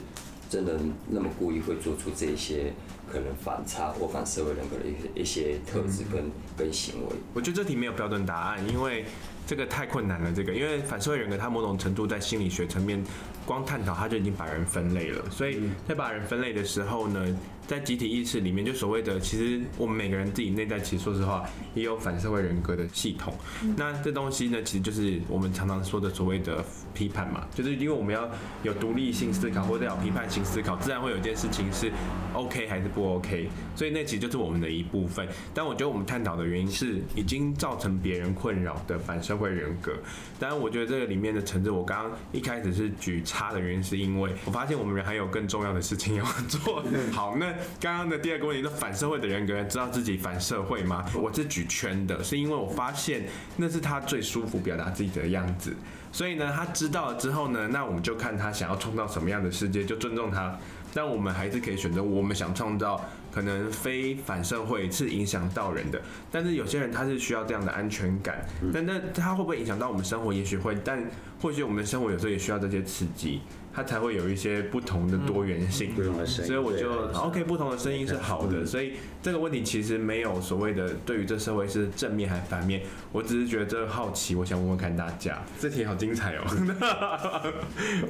[0.49, 2.73] 真的那么故意会做出这些
[3.12, 7.15] 可能反差或反社会人格的一些一些特质跟、嗯、跟行为。
[7.34, 9.06] 我觉得这题没有标准答案，因为
[9.47, 10.32] 这个太困难了。
[10.32, 13.04] 这个因为反社会人格，它某种程度在心理学层面，
[13.45, 15.23] 光探讨他就已经把人分类了。
[15.30, 17.25] 所以在把人分类的时候呢，
[17.67, 23.34] 在集体意识里面，就所谓的，其实我们每个人自己内在，其实说实话，也有反社会人格的系统。
[23.77, 28.30] 那这东西呢，其实就是我们常常说的所谓的批判嘛，就是因为我们要
[28.63, 31.91] 有独立性思考，或者要有批判性思考，自然会有一件事情是
[32.34, 33.49] OK 还是不 OK。
[33.75, 35.27] 所以那其实就是我们的一部分。
[35.54, 39.93] 但我觉得我们探讨的原因是已经造成别人困扰的反社会人格。
[40.39, 46.84] 当然，我觉得这个里面的层次，我刚刚一开始是举差的原因，是因为我发现我们人还有更重要的事情要做。
[47.13, 47.46] 好，那。
[47.80, 51.06] 刚刚的第二个问题，那反社会的人格知道自己反社会吗？
[51.15, 53.24] 我是举圈的，是因为我发现
[53.56, 55.74] 那是他最舒服表达自己的样子。
[56.12, 60.58] 所以呢，他知道了之后呢，那我们就看他想要创造什么样的世界，就尊重他。
[60.94, 66.02] 但我们还是可以选择我们想创造可能非反社会是影响到人的。
[66.32, 70.34] 但是有些人他是需要这样的安全感，但那他会不会影响到我们生活？
[70.34, 71.04] 也许会，但
[71.41, 73.41] 或许我们的生活有时候也需要这些刺激。
[73.73, 82.81] 它才会有一些不同的多元性，嗯、所以我就 OK，不同的声音是好的，所以这个问题其实没有所谓的对于这社会是正面还是反面，
[83.12, 86.43] 我只是觉得这好奇，我想问问看大家，这题好精彩哦。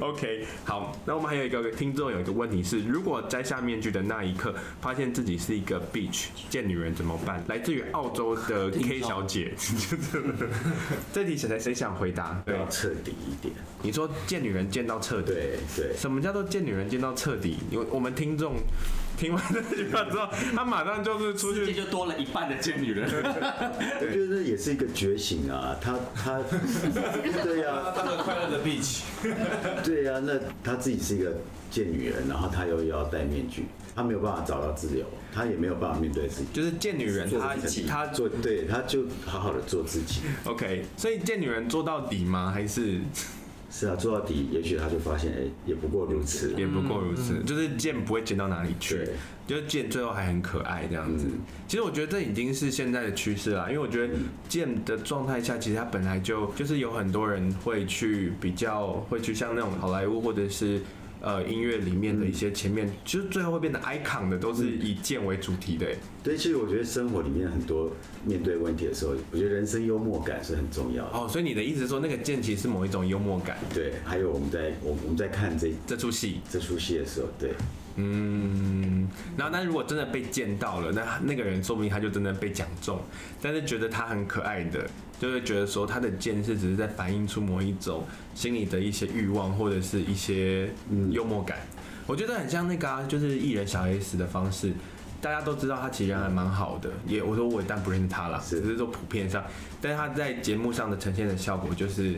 [0.00, 7.42] OK，好，那我们还有一个听众有一个问题是，如果摘下面具的那一刻，发现自己是一个 bitch 贱女人怎么办？
[7.48, 9.52] 来自于澳洲的 K 小姐，
[11.12, 12.42] 这题谁谁谁想回答？
[12.44, 13.54] 对，彻底一点。
[13.82, 15.32] 你说贱女人贱到彻底。
[15.32, 15.51] 对，
[15.96, 17.58] 什么叫做见女人见到彻底？
[17.70, 18.56] 因为我们听众
[19.16, 23.06] 听完这句话之后，他马上就是出去，就多了一半的见女人。
[23.12, 26.40] 我觉得这也是一个觉醒啊，他他，
[27.44, 29.02] 对呀、啊，当个快乐的 bitch。
[29.84, 30.32] 对呀、啊，那
[30.64, 31.36] 他自己是一个
[31.70, 36.48] 见女人，然后他又要戴面具，他没有办法找到自由，他也没有办法面对自己。
[36.52, 40.22] 就是见女人他，他他做对，他就好好的做自己。
[40.44, 42.50] OK，所以见女人做到底吗？
[42.52, 42.98] 还是？
[43.74, 49.08] 是啊，做到底，也许他就发现，哎、欸，也不过如此，也不过如此，嗯、就是剑不会剑到哪里去，对
[49.46, 51.24] 就是剑最后还很可爱这样子。
[51.26, 54.12] 嗯、其实我觉得这已经是现在的趋势了，因为我觉得
[54.46, 60.82] 剑的状态下，其实它本来就就是有很多人会去比较，会去像那种好莱坞或者是。
[61.24, 65.86] 呃，音乐里面的一些前面，其实最后会变得 icon 的，都是以剑为主题的。
[66.22, 67.90] 对，其实我觉得生活里面很多
[68.24, 71.18] 面对问题的时候，我觉得人生幽默感是很重要的。
[71.18, 73.56] 哦，所以你的意思是说，那个剑其实是某一种幽默感？
[73.74, 77.50] 对，还有我们在我我们在看这这出戏这出戏的时候，对。
[77.96, 79.06] 嗯，
[79.36, 82.98] 然后，但如果真的被剑到了，那那个人说不定他就真的被讲中，
[83.42, 84.88] 但是觉得他很可爱的，
[85.20, 88.04] 就会觉得说他的剑是只是在反映出某一种
[88.34, 90.70] 心里的一些欲望或者是一些
[91.10, 91.58] 幽默感。
[91.58, 94.72] 嗯、我觉得很像那个啊，就是艺人小 S 的方式，
[95.22, 99.42] 大家都知道他其实还蛮好的，也我说我但不认识他了，只是说普遍上，
[99.80, 102.16] 但是他在节目上的呈现的效果就是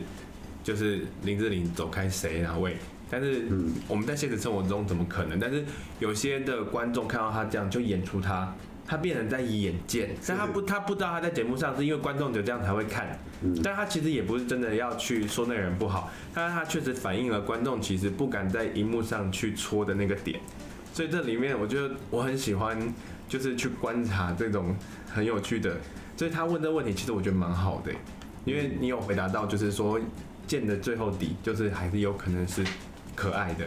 [0.63, 2.75] 就是林志玲走开谁哪位。
[3.07, 3.47] 但是
[3.87, 5.39] 我们在现实生活中怎么可能？
[5.39, 5.63] 但是
[5.99, 8.51] 有些的观众看到他这样就演出他，
[8.87, 13.19] 他变成在眼见，但他不他不知道他在节目上是因为观众就这样才会看，
[13.63, 20.39] 但他其实也不是真的要去说那个人不好，但是他确实反映了观众其实不敢在荧幕上去戳的那个点，
[20.95, 22.79] 所以这里面我觉得我很喜欢，
[23.27, 24.73] 就是去观察这种
[25.13, 25.75] 很有趣的，
[26.15, 27.91] 所以他问这个问题其实我觉得蛮好的，
[28.45, 29.99] 因为你有回答到，就是说
[30.47, 32.63] 剑的最后底就是还是有可能是。
[33.15, 33.65] 可爱的，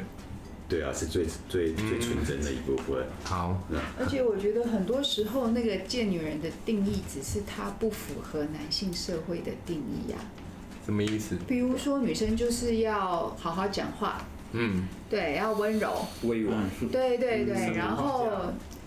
[0.68, 2.98] 对啊，是最最最纯真的一部分。
[2.98, 3.62] 嗯、好，
[3.98, 10.84] 而且我觉得很多时候那个贱女人的定义，只是她不符合男性社会的定义呀、啊。
[10.84, 11.34] 什么意思？
[11.46, 14.20] 比如说女生就是要好好讲话，
[14.52, 16.58] 嗯，对，要温柔、委婉，
[16.90, 18.26] 对对对，嗯、然后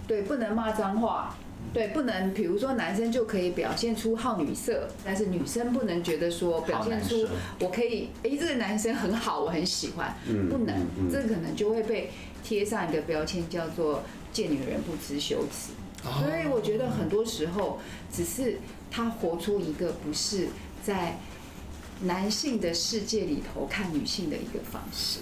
[0.08, 1.36] 对，不能骂脏话。
[1.74, 7.28] 对，不能，比如说男生就可以表现出好女色，但是女生不能觉得说表现出
[7.60, 10.13] 我可以，哎，这个男生很好，我很喜欢，
[10.50, 10.76] 不能，
[11.10, 12.10] 这可能就会被
[12.43, 15.71] 贴上一个标签，叫做贱女人不知羞耻。
[16.04, 17.80] 所以我觉得很多时候，
[18.12, 18.58] 只是
[18.89, 20.47] 他活出一个不是
[20.84, 21.15] 在
[22.04, 25.20] 男性的世界里头看女性的一个方式。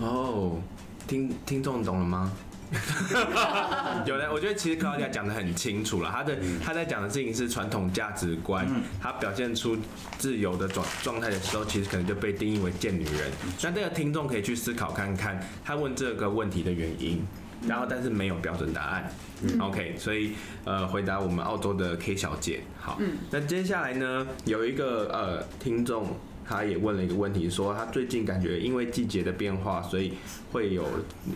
[0.00, 0.60] 哦，
[1.06, 2.32] 听听众懂了吗？
[4.06, 6.10] 有的，我觉得其实克劳迪亚讲得很清楚了。
[6.10, 8.66] 他的他在讲的事情是传统价值观，
[8.98, 9.76] 他表现出
[10.16, 13.30] 自由的状状态的时候，其实可能就被定义为贱女人。
[13.60, 17.22] 那这个听众可以去思考看看，他问这个问题的原因，
[17.68, 19.12] 然后但是没有标准答案。
[19.60, 20.32] OK，所以
[20.64, 22.60] 呃，回答我们澳洲的 K 小姐。
[22.78, 26.16] 好，嗯那接下来呢，有一个呃听众。
[26.44, 30.12] 他也问了一个问题，说他最近感觉因为季节的变化，所以
[30.50, 30.84] 会有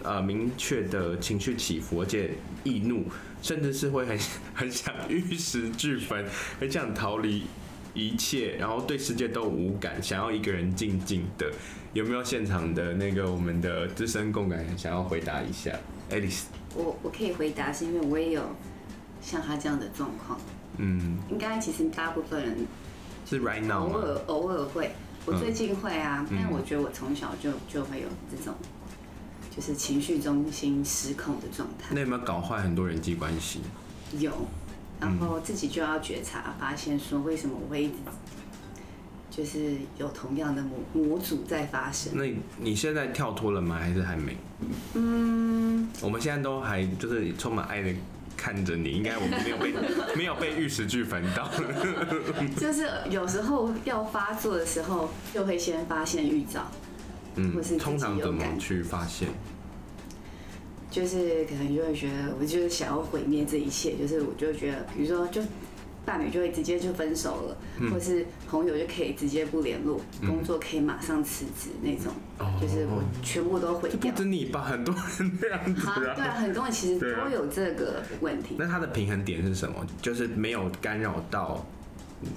[0.03, 2.33] 呃明确的情绪起伏，而且
[2.65, 3.05] 易怒，
[3.41, 4.19] 甚至是会很
[4.53, 6.27] 很想玉石俱焚，
[6.59, 7.45] 很想逃离
[7.95, 11.51] 一切，然后对世界都无感，想要一个人静静的。
[11.95, 15.71] 有没有现场的那个我们的资深共感想要回答一下
[16.11, 16.43] ？Alice，
[16.75, 18.43] 我我可以回答，是因为我也有
[19.21, 20.39] 像他这样的状况。
[20.79, 22.67] 嗯，应该其实大部分人。
[23.29, 24.93] 是 right now 偶尔偶尔会，
[25.25, 28.55] 我最近会啊，嗯、但我觉得我从小就就会有这种，
[29.51, 31.89] 就是情绪中心失控的状态。
[31.91, 33.63] 那有没有搞坏很多人际关系？
[34.21, 34.31] 有，
[35.01, 37.95] 然后自己就要觉察，发现说为什么我会一直，
[39.37, 42.13] 就是有同样的模模组在发生。
[42.17, 42.25] 那
[42.59, 43.79] 你现在跳脱了吗？
[43.79, 44.37] 还是还没？
[44.95, 47.93] 嗯，我们现在都还就是充满爱的。
[48.39, 49.75] 看着你，应该我们没有被
[50.15, 51.51] 没有被玉石俱焚到。
[52.61, 56.71] 就是有时候要发作的时候，就会先发现预兆，
[57.37, 59.31] 嗯，或是通常怎么去发现？
[60.91, 65.41] 就是可能就会觉得，我就是想要毁灭这一切，就是我就觉得，比如说就。
[66.07, 73.99] 伴侣就会直接就分手了，嗯、或是朋友就可以直接不联络，嗯、工作可以马上辞职那种，哦、就是我全部都毁掉。
[73.99, 75.95] 不止你吧，很多人这样子啊。
[76.15, 78.55] 对啊，很多人其实都有这个问题。
[78.59, 79.85] 那他的平衡点是什么？
[80.01, 81.67] 就是没有干扰到。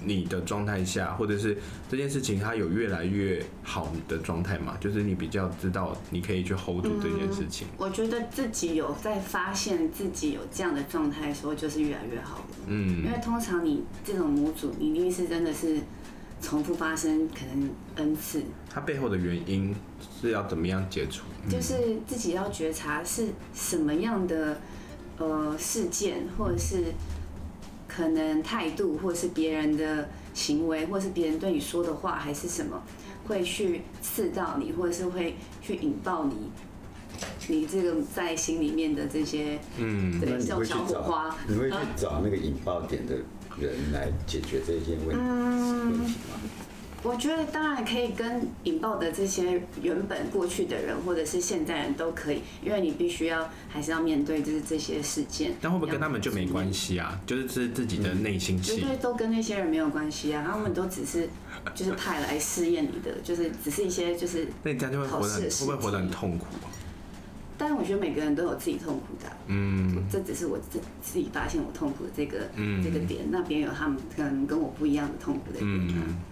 [0.04, 1.56] 你的状态下，或者是
[1.88, 4.76] 这件事情，它有越来越好的状态嘛？
[4.78, 7.66] 就是你比较知道，你可以去 hold 住这件事情。
[7.68, 12.44] 嗯，我觉得自己有在发现自己有这样的状态的时候，就是越来越好了。
[12.66, 15.78] 嗯，因为通常你这种模组，你一定是真的是
[16.42, 18.42] 重复发生，可能 n 次。
[18.68, 19.74] 它背后的原因
[20.20, 21.24] 是要怎么样解除？
[21.44, 24.60] 嗯，就是自己要觉察是什么样的
[25.16, 26.92] 呃事件，或者是。
[27.92, 32.80] 可能态度，或是别人的行为，或是别人对你说的话，还是什么，
[33.26, 36.36] 会去刺到你，或者是会去引爆你，
[37.48, 41.36] 你这个在心里面的这些，嗯，对，小小火花。
[41.48, 43.16] 你会去找那个引爆点的
[43.58, 46.40] 人来解决这件问题，嗯、问题吗？
[47.02, 55.52] 我觉得当然可以跟引爆的这些原本过去的人，或者是现在人都可以，因为你必须要还是要面对就是这些事件。
[55.60, 57.18] 但会不会跟他们就没关系啊？
[57.26, 58.76] 就是是自己的内心戏。
[58.76, 61.28] 绝对都跟那些人没有关系啊，他们都只是
[61.74, 64.46] 就是派来试验你的，就是只是一些就是。
[64.62, 66.68] 那你这样就会活得会不会活得很痛苦啊？
[67.62, 75.68] 但我觉得每个人都有自己痛苦的，嗯，这只是我自自己发现我痛苦的这个、嗯、这个点，那别人有他们可能跟我不一样的痛苦的点，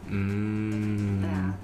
[0.09, 1.55] 嗯，嗯，对啊，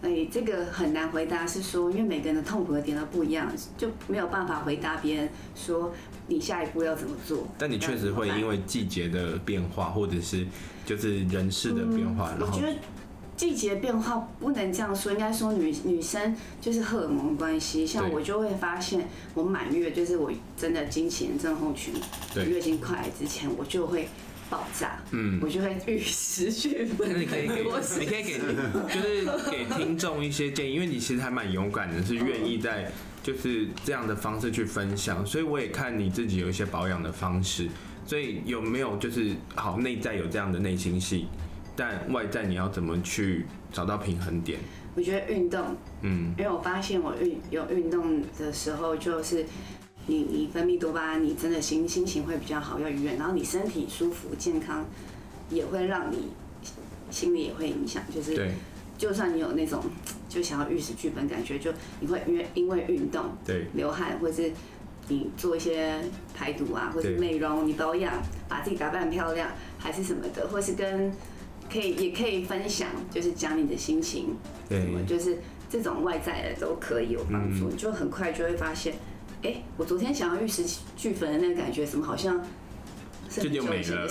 [0.00, 3.48] 所以这个很难回答，是说因为每个人的痛苦的点都不一样，
[3.78, 5.94] 就没有办法回答别人说
[6.26, 7.46] 你下一步要怎么做。
[7.56, 10.44] 但你确实会因为季节的变化，或者是
[10.84, 12.58] 就是人事的变化，嗯、然后。
[13.36, 17.86] 季节变化不能这样说，应该说女女生就是荷尔蒙关系。
[17.86, 21.94] 像我就会发现，我满月就是我真的经期症候群，
[22.46, 24.06] 月经快来之前，我就会
[24.48, 27.08] 爆炸，嗯，我就会玉石俱焚。
[27.10, 27.64] 那你可以给，
[27.98, 35.24] 你可以给，就是给听众一些建议，因为你其实还蛮勇敢的，是愿意在就是这样的方式去分享。
[35.26, 37.66] 所以我也看你自己有一些保养的方式，
[38.06, 41.26] 所以有没有就是好内在有这样的内心戏？
[41.74, 44.58] 但外在你要怎么去找到平衡点？
[44.94, 49.46] 我觉得运动，嗯，因为我发现我运有运动的时候，就是
[50.06, 54.84] 你你分泌多巴胺，你真的心心情会比较好，要愉悦，然后你身体舒服健康，
[55.48, 56.28] 也会让你
[57.10, 58.50] 心里也会影响，就是对，
[58.98, 59.82] 就算你有那种
[60.28, 64.52] 就想要玉石俱焚感觉，就你会因为因为运动对流汗，或是
[65.08, 65.98] 你做一些
[66.34, 68.12] 排毒啊，或者美容，你保养
[68.46, 69.48] 把自己打扮很漂亮，
[69.78, 71.10] 还是什么的，或是跟。
[71.72, 74.36] 可以，也可以分享，就是讲你的心情，
[74.68, 75.38] 什么就是
[75.70, 78.94] 这种外在的都可以有帮助，你就很快就会发现，
[79.42, 80.62] 哎，我昨天想要玉石
[80.96, 82.44] 俱焚的那个感觉，什么好像
[83.30, 84.06] 这就没了。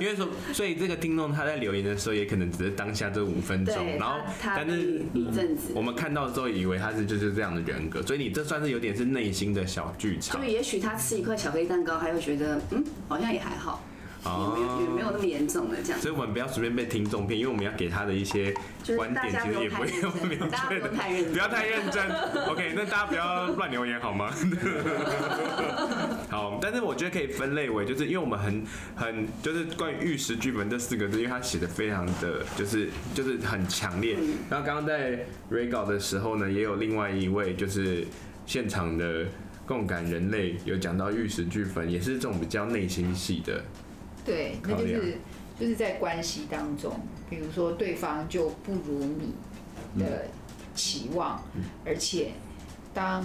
[0.00, 10.40] 因为说，所以这个听众他在留言的时候，也可能只是当下这五分钟，然后但是一阵子，我们看到之后以为他是就是这样的人格，所以你这算是有点是内心的小剧场。
[10.40, 13.82] 就也许他吃一块巧克力蛋糕，他会觉得嗯，好像也还好。
[14.24, 18.54] 也没有也没有那么严重的这样，所以我们不要随便被听众骗，因为我们要给他的一些
[18.96, 20.88] 观点，其实也不用明确的，
[21.32, 22.08] 不要太认真。
[22.48, 24.32] OK，那大家不要乱留言好吗？
[26.30, 28.64] 好，但是我觉得可以分类为，就是因为我们很
[28.94, 34.16] 很就是关于玉石俱焚这四个字，因为他写的非常的就是就是很强烈。
[34.48, 38.06] 然后刚刚在 re 稿的时候呢，也有另外一位就是
[38.46, 39.26] 现场的
[39.66, 43.64] 共感人类有讲到玉石俱焚，也是这种比较内心戏的。
[44.24, 45.18] 对，那就是
[45.58, 46.92] 就是在关系当中，
[47.28, 49.34] 比如说对方就不如你
[49.98, 50.26] 的
[50.74, 52.32] 期望，嗯、而且
[52.94, 53.24] 当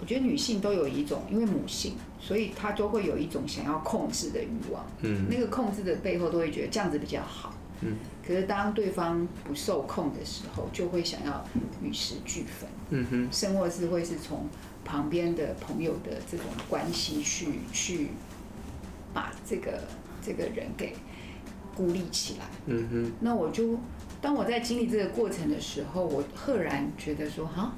[0.00, 4.86] 我觉得女性都有一种，因为母性，所以她都会有一种想要控制的欲望。
[5.02, 7.54] 嗯，那个控制的背后都会觉得这样子比较好。
[7.80, 11.44] 嗯，可是当对方不受控的时候，就会想要
[11.82, 12.68] 与时俱焚。
[12.90, 14.48] 嗯哼，甚或是会是从
[14.84, 18.08] 旁边的朋友的这种关系去去
[19.12, 19.82] 把这个。
[20.26, 20.92] 这个人给
[21.76, 23.78] 孤立起来，嗯哼，那我就
[24.20, 27.76] 当我在经历这个过程的时候，我赫然觉得说，哈，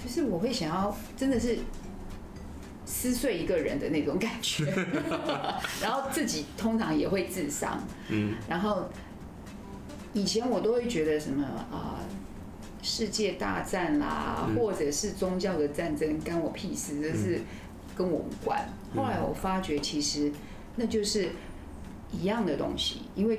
[0.00, 1.58] 就是我会想要真的是
[2.84, 4.66] 撕碎一个人的那种感觉，
[5.82, 8.88] 然后自己通常也会自伤，嗯，然后
[10.12, 11.98] 以前我都会觉得什么啊，
[12.82, 17.40] 世界大战啦，或者是宗教的战争，干我屁事，这是
[17.96, 18.68] 跟我无关。
[18.94, 20.30] 后来我发觉其实。
[20.76, 21.30] 那就是
[22.12, 23.38] 一样的东西，因为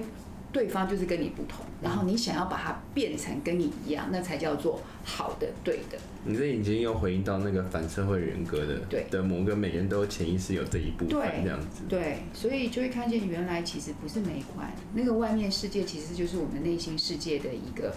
[0.51, 5.97] 对方就是跟你不同，然后你想要把它变成跟你一样，那才叫做好的、对的。
[6.25, 11.81] 你这已经又回应到那个反社会人格的，对的某个每个人都潜意识有这一部分这样子。
[11.89, 17.95] 对，所以就会看见原来其实不是美观，那个外面世界其实就是我们内心世界的一个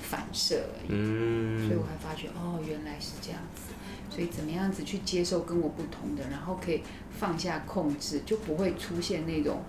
[0.00, 0.88] 反射而已。
[0.88, 3.67] 嗯，所以我还发觉哦，原来是这样子。
[4.10, 9.62] 所以怎么样子去接受跟我不同的，然后可以放下控制，就不会出现那种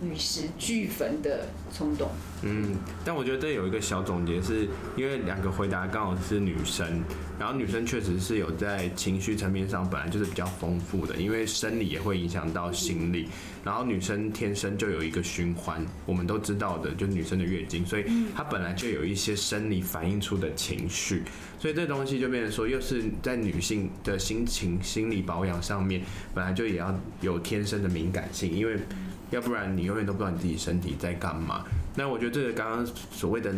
[0.00, 2.10] 玉石俱焚的冲动。
[2.44, 2.74] 嗯，
[3.04, 4.66] 但我觉得这有一个小总结，是
[4.96, 7.02] 因为两个回答刚好是女生，
[7.38, 13.28] 然后女生确实是有在情绪层面上本来就是比较丰富的，因为生理也会影响到心理，
[13.62, 21.22] 然后女生天生就有一个循环，我们都知道的，就女生的月经，所以她本来就有一些生理反映出的情绪。
[21.60, 26.02] 所以这东西就变成说，又是在女性的心情、心理保养上面，
[26.34, 28.76] 本来就也要有天生的敏感性，因为
[29.32, 31.64] 要不然你永远都不知道你自己身体在干嘛。
[31.96, 33.52] 那我觉得这个刚刚所谓的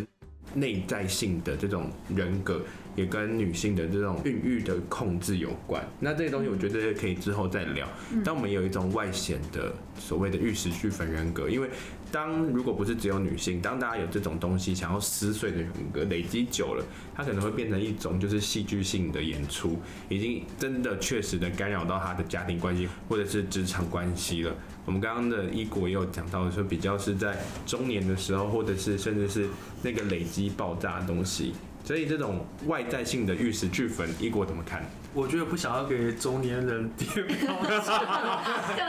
[0.53, 2.61] 内在性的这种人格，
[2.95, 5.85] 也跟女性的这种孕育的控制有关。
[5.99, 7.85] 那这些东西我觉得可以之后再聊。
[8.23, 11.69] 但我们有一种外显的所谓的玉石俱焚人格，因为
[12.11, 24.55] 当如果不是只有女性，当大家有这种东西想要撕碎的人格累积久了，它可能会变成一种就是戏剧性的演出，已经真的确实的干扰到他的家庭关系或者是职场关系了。
[24.85, 29.47] 我们刚刚的一国也有讲到说，比较是在中年的时候，或者是甚至是
[29.81, 31.53] 那个累积爆炸的东西，
[31.83, 34.85] 所以这种外在性的玉石俱焚，一国怎么看？
[35.15, 37.37] 我觉得不想要给中年人贴标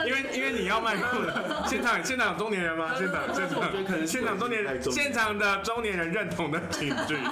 [0.05, 1.63] 因为因为你要卖裤了。
[1.65, 2.93] 现场现场有中年人吗？
[2.97, 7.15] 现场现场我觉得可能现场中年人，现场的中年人认同的请举。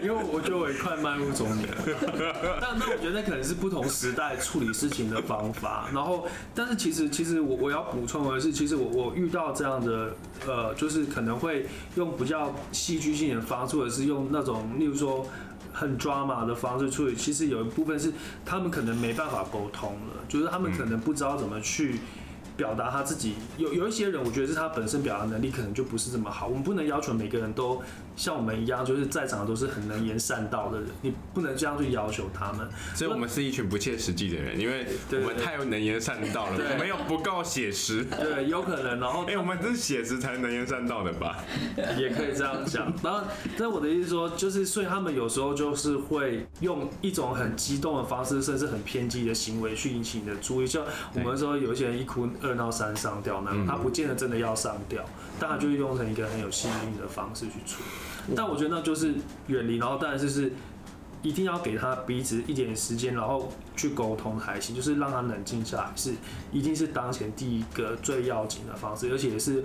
[0.00, 1.76] 因为我觉得我也快迈入中年了，
[2.62, 5.88] 但那我觉得那可能是不同时代处理事情的方法。
[5.92, 6.24] 然后，
[6.54, 10.14] 但是其实其实我我要补充的是，其实我我遇到这样的
[10.46, 11.66] 呃，就是可能会
[11.96, 15.26] 用比较戏剧性的方式，或者是用那种例如说。
[15.78, 18.12] 很 drama 的方式处理，其实有一部分是
[18.44, 22.00] 他们可能没办法沟通了，就是他们可能不知道怎么去。
[22.58, 26.48] 表达他自己，有有一些人，我觉得是他本身表达能力可能就不是这么好。
[26.48, 27.80] 我们不能要求每个人都
[28.18, 32.68] 像我们一样，就是在场都是很能言善道的人，你不能这样去要求他们。
[32.94, 38.04] 所以我们是一群不切实际的人，因为我们太有能言善道了，我们又不够写实。
[38.04, 39.00] 对，有可能。
[39.00, 41.38] 然后，哎、欸，我们这是写实才能言善道的吧？
[41.96, 42.92] 也可以这样讲。
[43.02, 43.22] 然后，
[43.56, 50.66] 但我的意思说，就是所以他们有时候就是会用一种很激动的方式，甚至很偏激的行为去引起你的注意。
[50.66, 52.28] 像我们说，有一些人一哭。
[52.42, 55.04] 二闹三上吊，那他不见得真的要上吊，
[55.40, 58.34] 但他就会用成一个很有吸引力的方式去处理。
[58.34, 59.14] 但我觉得那就是
[59.46, 60.52] 远离，然后当然就是
[61.22, 66.14] 一定要给他彼此一点时间，然后去沟通还行，就是让他冷静下来，是
[66.52, 69.64] 一定是当前第一个最要紧的方式，而且也是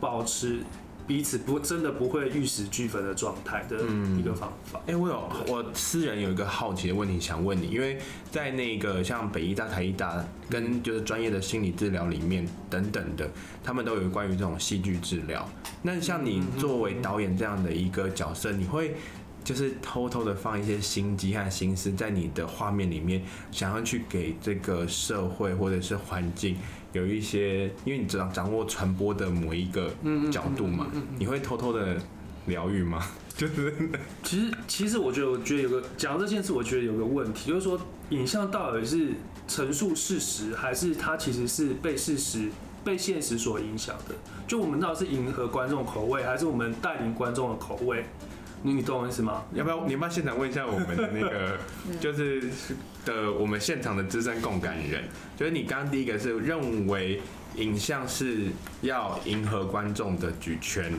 [0.00, 0.60] 保持。
[1.06, 3.76] 彼此不真的不会玉石俱焚的状态的
[4.18, 4.78] 一个方法。
[4.80, 7.98] 哎、嗯欸，我有我私人有一个好奇的问题想问你，因为
[8.30, 13.30] 在那个像北医大、台医大跟就是专业的心理治疗里面等等的，
[13.62, 15.48] 他们都有关于这种戏剧治疗。
[15.82, 18.94] 那像你作为导演这样的一个角色，你会
[19.44, 26.56] 就是偷偷的放一些心机和心思在你的画面里面，想要去给这个社会或者是环境。
[26.94, 29.92] 有一些，因为你知道掌握传播的某一个
[30.32, 30.86] 角度嘛，
[31.18, 31.96] 你会偷偷的
[32.46, 33.04] 疗愈吗？
[33.36, 33.74] 就是，
[34.22, 37.78] 其实其实我觉得，我觉得有个讲这件事，我觉得有个问题，就是说
[38.10, 39.08] 影像到底是
[39.48, 42.48] 陈述事实，还是它其实是被事实、
[42.84, 44.14] 被现实所影响的？
[44.46, 48.04] 就我们到底是迎合观众口味，还是我们带领观众的口味？
[48.66, 49.42] 你你懂我意思吗？
[49.52, 51.58] 要不要你要不要现场问一下我们的那个，
[52.00, 52.42] 就是
[53.04, 55.04] 的我们现场的资深共感人，
[55.36, 57.20] 就是你刚刚第一个是认为
[57.56, 58.46] 影像是
[58.80, 60.90] 要迎合观众的举圈，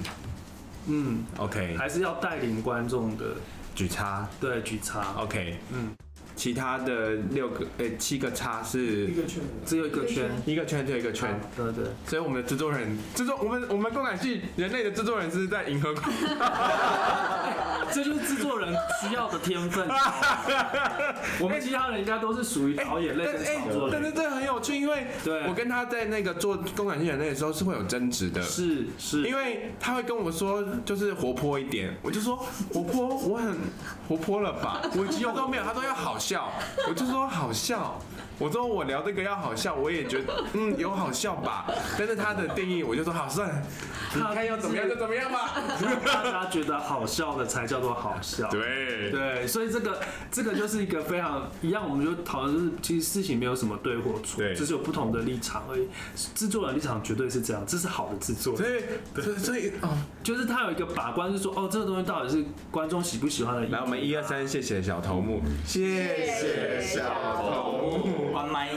[0.86, 3.36] 嗯，OK，还是要带领观众的
[3.74, 5.92] 举叉，对，举叉，OK，嗯。
[6.36, 10.86] 其他的六个诶、欸、七个叉是一个圈，只有一个圈，一个圈。
[10.86, 11.86] 就一个圈，对对。
[12.06, 15.96] 所以我们的制作人制作我们我们共感系人类的制作人是在迎合，
[17.92, 19.88] 这就是制作人需要的天分。
[21.40, 23.90] 我们其他人应该都是属于导演类的创作、欸欸。
[23.94, 25.08] 但是这很有趣，因为
[25.48, 32.36] 我跟他在那个做共感系人类的时候是会有争执的，是是，因为他会跟我说就是活泼一点，我就说
[32.74, 33.56] 活泼，我很
[34.08, 34.82] 活泼了吧？
[34.98, 36.18] 我肌肉都没有，他都要好。
[36.26, 36.52] 笑，
[36.90, 38.02] 我就说好笑。
[38.38, 41.72] 我说我聊这个要好笑，我也觉得嗯有好笑吧。
[41.98, 43.64] 但是他的定义，我就说好算，
[44.14, 45.52] 你看要怎么样就怎么样吧。
[46.06, 48.50] 大家觉得好笑的才叫做好笑。
[48.50, 55.88] 对对，所以这个这个就是一个非常一样，我们就讨论就是其实事情没有什么对或错，对，只是有不同的立场而已。
[56.34, 58.58] 制作人立场绝对是这样，这是好的制作。
[58.58, 58.82] 所以
[59.22, 63.66] 所以所以哦，就是他有一个把关，是说哦这个东西到底是观众喜不喜欢的。
[63.70, 65.80] 来，我们一二三，谢谢小头目，谢
[66.24, 67.04] 谢小
[67.36, 68.32] 头目。
[68.32, 68.70] 关麦，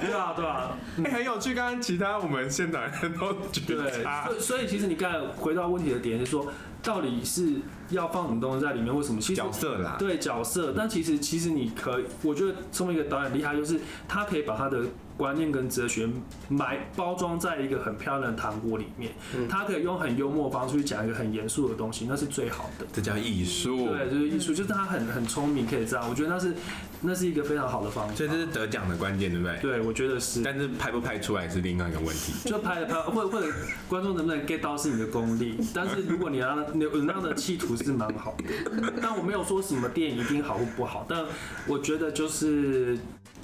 [0.00, 1.54] 对啊对啊，哎、欸，很有趣。
[1.54, 3.90] 刚刚其他我们现场人都觉得
[4.38, 6.46] 所以其实你刚才回到问题的点是说，
[6.82, 7.56] 到底是
[7.90, 8.94] 要放什么东西在里面？
[8.94, 9.20] 为什么？
[9.20, 10.72] 其实角色啦，对角色。
[10.76, 14.84] 但其实其实你可以，我觉得作为一个导演厉害，就是他可以把他的。
[15.16, 16.08] 观念跟哲学
[16.48, 22.86] 埋包装在一个很漂亮的糖果里面，嗯、他可以用很幽默的方式去讲一个很严肃的东西，那是最好的。
[22.92, 23.88] 这叫艺术。
[23.88, 26.08] 对，就是艺术，就是他很很聪明，可以这样。
[26.08, 26.54] 我觉得那是
[27.00, 28.16] 那是一个非常好的方式。
[28.16, 29.58] 所以这是得奖的关键，对不对？
[29.60, 30.42] 对，我觉得是。
[30.42, 32.32] 但是拍不拍出来是另外一个问题。
[32.48, 33.46] 就拍了拍， 或者或者
[33.88, 35.56] 观众能不能 get 到是你的功力。
[35.72, 38.90] 但是如果你要有有那样的企图是蛮好的。
[39.00, 41.24] 但我没有说什么电影一定好或不好，但
[41.68, 42.98] 我觉得就是。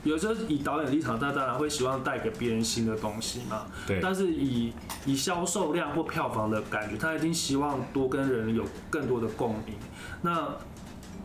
[0.04, 3.66] 有时候以导演立场，他当然会希望带给别人新的东西嘛。
[3.86, 4.00] 对。
[4.00, 4.72] 但是以
[5.06, 9.74] 以销售量或票房的感觉，他一定希望多跟人有更多的共鸣。
[10.22, 10.48] 那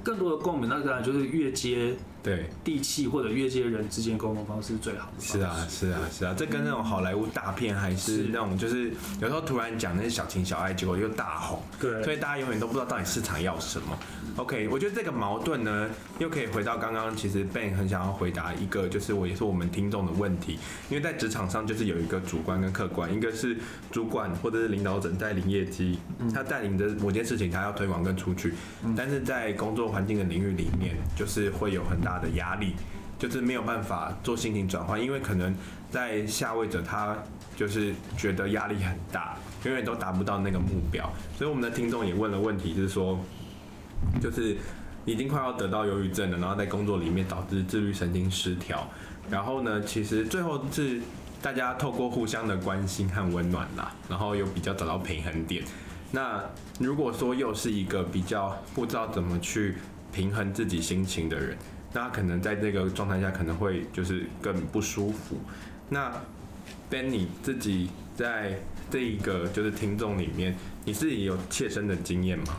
[0.03, 1.95] 更多的共鸣，那当然就是越接。
[2.25, 5.21] 对，地气或者越界人之间沟通方式是最好的。
[5.23, 11.61] 是啊，是啊，是啊，这跟那种好莱坞大片还是那种，就是有时候突然讲那些小情小爱，结果又大红。
[11.79, 13.95] 对，所以大家永远都不知道到底市场要什么。
[14.37, 20.57] OK，我觉得这个矛盾呢，又可以回到刚刚，其实 Ben 很想要回答一个，就是我也是我们听众的问题，
[20.89, 23.55] 因为在职场上就是有一个主观跟客观，一个是
[23.91, 25.99] 主管或者是领导者带领业绩，
[26.33, 28.55] 他带领着某件事情，他要推广跟出去，
[28.97, 32.14] 但是在工作环境的领域里面，就是会有很大。
[32.19, 32.73] 的压力
[33.17, 35.55] 就是没有办法做心情转换，因为可能
[35.89, 37.15] 在下位者他
[37.55, 41.09] 就是觉得压力很大，永远都达不到那个目标。
[41.37, 43.17] 所以我们的听众也问了问题，就是说，
[44.21, 44.57] 就是
[45.05, 48.85] 已经快要得到忧郁症了，然后在工作里面导致自律神经失调。
[49.29, 50.99] 然后呢，其实最后是
[51.41, 55.63] 大家透过互相的关心和温暖啦，然后又比较找到平衡点。
[56.11, 56.43] 那
[56.79, 59.75] 如果说又是一个比较不知道怎么去
[60.11, 61.57] 平衡自己心情的人。
[61.95, 65.37] 那可能在这个状态下可能会就是更不舒服。
[65.87, 66.11] 那
[66.89, 68.59] Ben 你自己在
[68.91, 72.57] 这一个就是听众里面，你自己有切身的经验吗？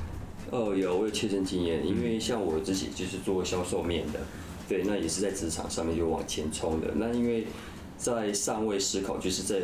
[0.51, 4.21] 哦，有，我有切身经验，因为像我自己就是做销售面的，
[4.67, 6.89] 对，那也是在职场上面就往前冲的。
[6.97, 7.47] 那因为
[7.99, 9.61] 在上位思考，就是在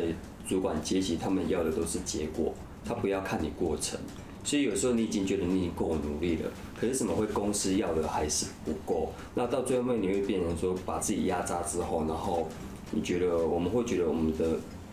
[0.47, 2.53] 主管阶级，他们要的都是结果，
[2.85, 3.99] 他不要看你过程。
[4.43, 9.11] 所以有时候你已经觉得你已经够努力了，可是怎么会公司要的还是不够？
[9.35, 12.47] 那到最后面你会变成说把自己压榨之后，然后
[12.91, 14.45] 你觉得我们会觉得我们的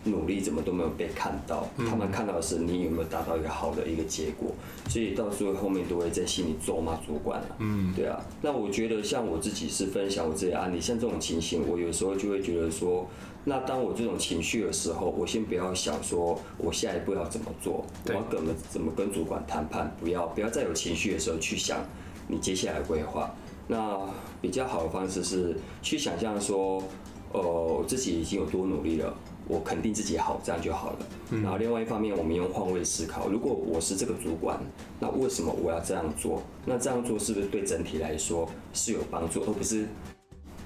[0.05, 4.51] 努力怎么都没有被看到，他们看到的是你有没有达到一个好的一个结果，
[4.89, 7.55] 所以到最后后面都会在心里咒骂主管了。
[7.59, 8.19] 嗯，对啊。
[8.41, 13.05] 那我觉得像我自己是分享我自己的案例，像这种情形，我有时候就会觉得说。
[13.43, 21.79] 那当我这种情绪的时候，我先不要想说我下一步要怎么做，我要怎么怎么跟主管谈判，不要不要再有情绪的时候去想
[22.27, 23.33] 你接下来规划。
[23.67, 23.99] 那
[24.41, 26.83] 比较好的方式是去想象说，
[27.31, 29.11] 呃，我自己已经有多努力了，
[29.47, 30.97] 我肯定自己好，这样就好了。
[31.41, 34.59] 然后另外一方面，我们用换位思考，如果我是这个主管，
[34.99, 36.43] 那为什么我要这样做？
[36.65, 39.87] 那这样做是不是对整体来说是有帮助，而不是？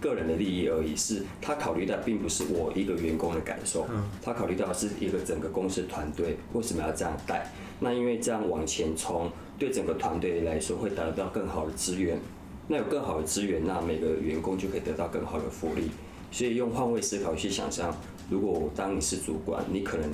[0.05, 3.87] 个人的利益而已，是他考虑到并不是我一个员工的感受，
[4.21, 7.51] 他考虑到的是一个整个公司团队为什么要这样带？
[7.79, 12.19] 那因为这样往前冲，对整个团队来说会得到更好的资源，
[12.67, 15.89] 那有更好的资源，那每个员工就可以得到更好的福利。
[16.31, 17.95] 所以用换位思考去想象，
[18.29, 20.09] 如果我当你是主管，你可能。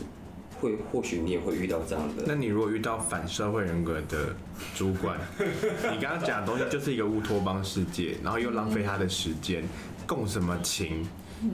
[0.62, 2.24] 会，或许你也会遇到这样的。
[2.28, 4.36] 那你如果遇到反社会人格的
[4.76, 5.18] 主管，
[5.92, 9.64] 你刚刚讲的东西就是一个乌托邦世界，然后又浪费他的时间，
[10.06, 11.06] 共什么情？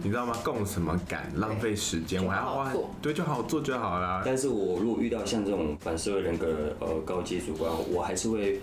[0.03, 0.33] 你知道吗？
[0.43, 1.31] 共什么感？
[1.37, 4.21] 浪费时间，我还要花，对，就好好做就好啦。
[4.25, 8.59] 但是我如果遇到像这种反社会人格的呃高阶主管，我还是会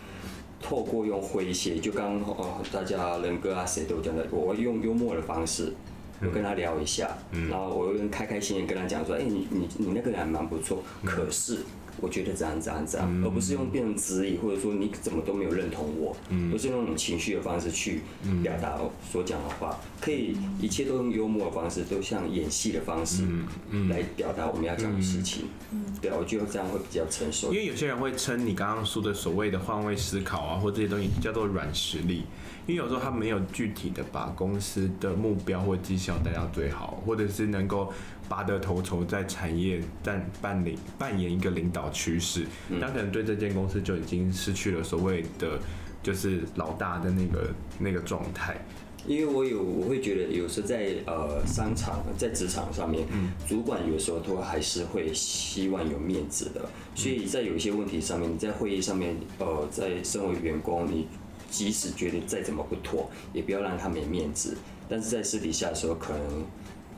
[0.60, 5.72] 透过用诙谐，就刚刚哦大家人哥啊谁都讲的，我会用幽默的方式。
[6.26, 11.58] 我跟他聊一下，嗯、然后我又开开心心跟他讲说，哎、欸，你你你那个人还蛮不错，嗯、可是
[12.00, 18.02] 我觉得这样这样这样，嗯、而不是用变成质疑，或者说你怎么都没有认同我，嗯、不是用那种情绪的方式去
[18.42, 18.78] 表达
[19.10, 23.24] 所讲的话，可以一切都用幽默的方式，都像演戏的方式
[23.88, 25.44] 来表达我们要讲的事情。
[25.72, 27.52] 嗯嗯、对啊，我觉得这样会比较成熟。
[27.52, 32.24] 因为有些人会称你刚刚说的所谓的换位思考啊，或这些东西叫做软实力。
[32.66, 37.92] 因为有时候他没有具体的把公司的目标或绩效带到最好，或者是能够
[38.28, 42.46] 拔得头筹，在产业占扮领扮演一个领导趋势，
[42.80, 45.58] 他可能对这间公司就已经失去了所谓的
[46.02, 48.56] 就是老大的那个那个状态。
[49.06, 53.06] 因为我有我会觉得有时候在呃商场在职场上面，
[53.46, 61.06] 主管有时候都还是会希望有面子的，所以在有一些问题上面，你在会议上面呃在身为员工你。
[61.50, 64.56] 即使觉得再怎么不妥，也不要让他没面子。
[64.88, 66.44] 但是在私底下的时候，可能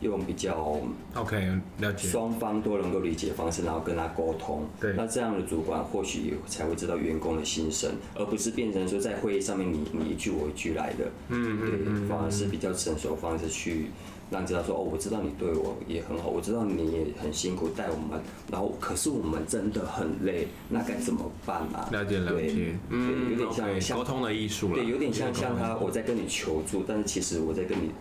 [0.01, 0.79] 用比较
[1.15, 4.65] OK 了解，双方都能够理解方式，然后跟他沟通。
[4.81, 11.05] 对，那这样的主管或许才会知道员工的心声，而不是变成说在会议上面你你一句我一句来的。
[11.29, 13.87] 嗯嗯，对，反而是比较成熟的方式去。
[14.29, 18.21] 让知道说哦，我知道你对我也很好，我知道你也很辛苦带我们，
[18.51, 21.89] 然后可是我们真的很累，那该怎么办啊？
[21.93, 27.93] 了解了解，嗯，有点像像沟通的艺术了，对，有点像像他我在跟你求助，但是其实我在跟你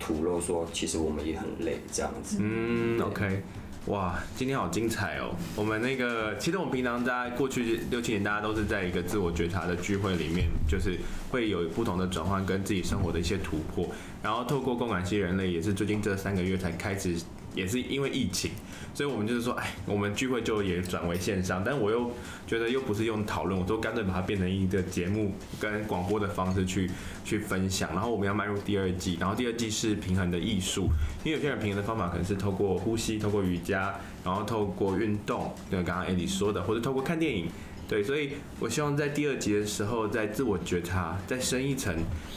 [0.00, 2.38] 吐露说，其实我们也很累这样子。
[2.40, 3.42] 嗯，OK，
[3.86, 5.34] 哇，今天好精彩哦！
[5.54, 10.98] 我们那个，其实我们平常在过去六七年，大家都是在一个自我觉察的聚会里面，就是
[11.30, 13.88] 会有不同的转换跟自己生活的一些突破。
[14.22, 17.16] 然后透过共感系人类，也是最近这三个月才开始，
[17.54, 18.52] 也是因为疫情，
[18.94, 21.62] 所以我们就是说，哎，我们聚会就也转为线上。
[21.64, 22.10] 但我又
[22.46, 26.90] 觉得又不是用讨论，我都干脆把它变成一个节目跟广播的方式去
[27.24, 27.90] 去分享。
[27.92, 30.88] 然后我们要迈入第二季，然后第二季是平衡的艺术，
[31.24, 33.94] 因为有些人平衡的方法可能是透过呼吸，透过瑜伽，
[34.24, 37.48] 然后透过运动，对，刚刚艾莉说的，或者透过看电影，
[37.88, 38.04] 对。
[38.04, 41.94] 所以我希望在第二集的时候，在自我觉察再深一层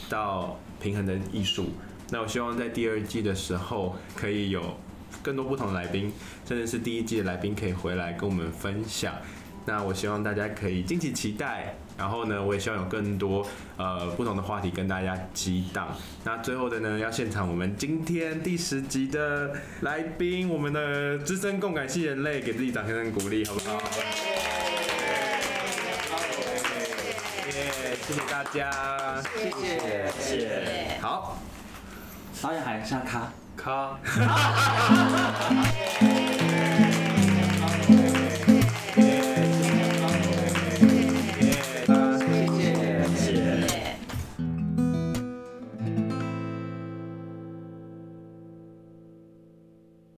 [0.08, 1.68] 到平衡的艺术。
[2.10, 4.60] 那我希望在第二季的时候可以有。
[5.24, 6.12] 更多不同的来宾，
[6.46, 9.14] 甚至是第一季的来宾可以回来跟我们分享。
[9.66, 11.74] 那我希望大家可以敬请期待。
[11.96, 13.46] 然后呢，我也希望有更多
[13.76, 15.96] 呃不同的话题跟大家激荡。
[16.24, 19.52] 那最后的呢，要现场我们今天第十集的
[19.82, 23.78] 来宾，我们的资深共感系人类，给自己掌声跟鼓励，好不好？
[27.46, 27.96] 耶！
[28.06, 30.98] 谢谢大家，谢谢，谢谢。
[31.00, 31.38] 好，
[32.42, 33.32] 导演喊一下卡。
[33.56, 33.98] 卡。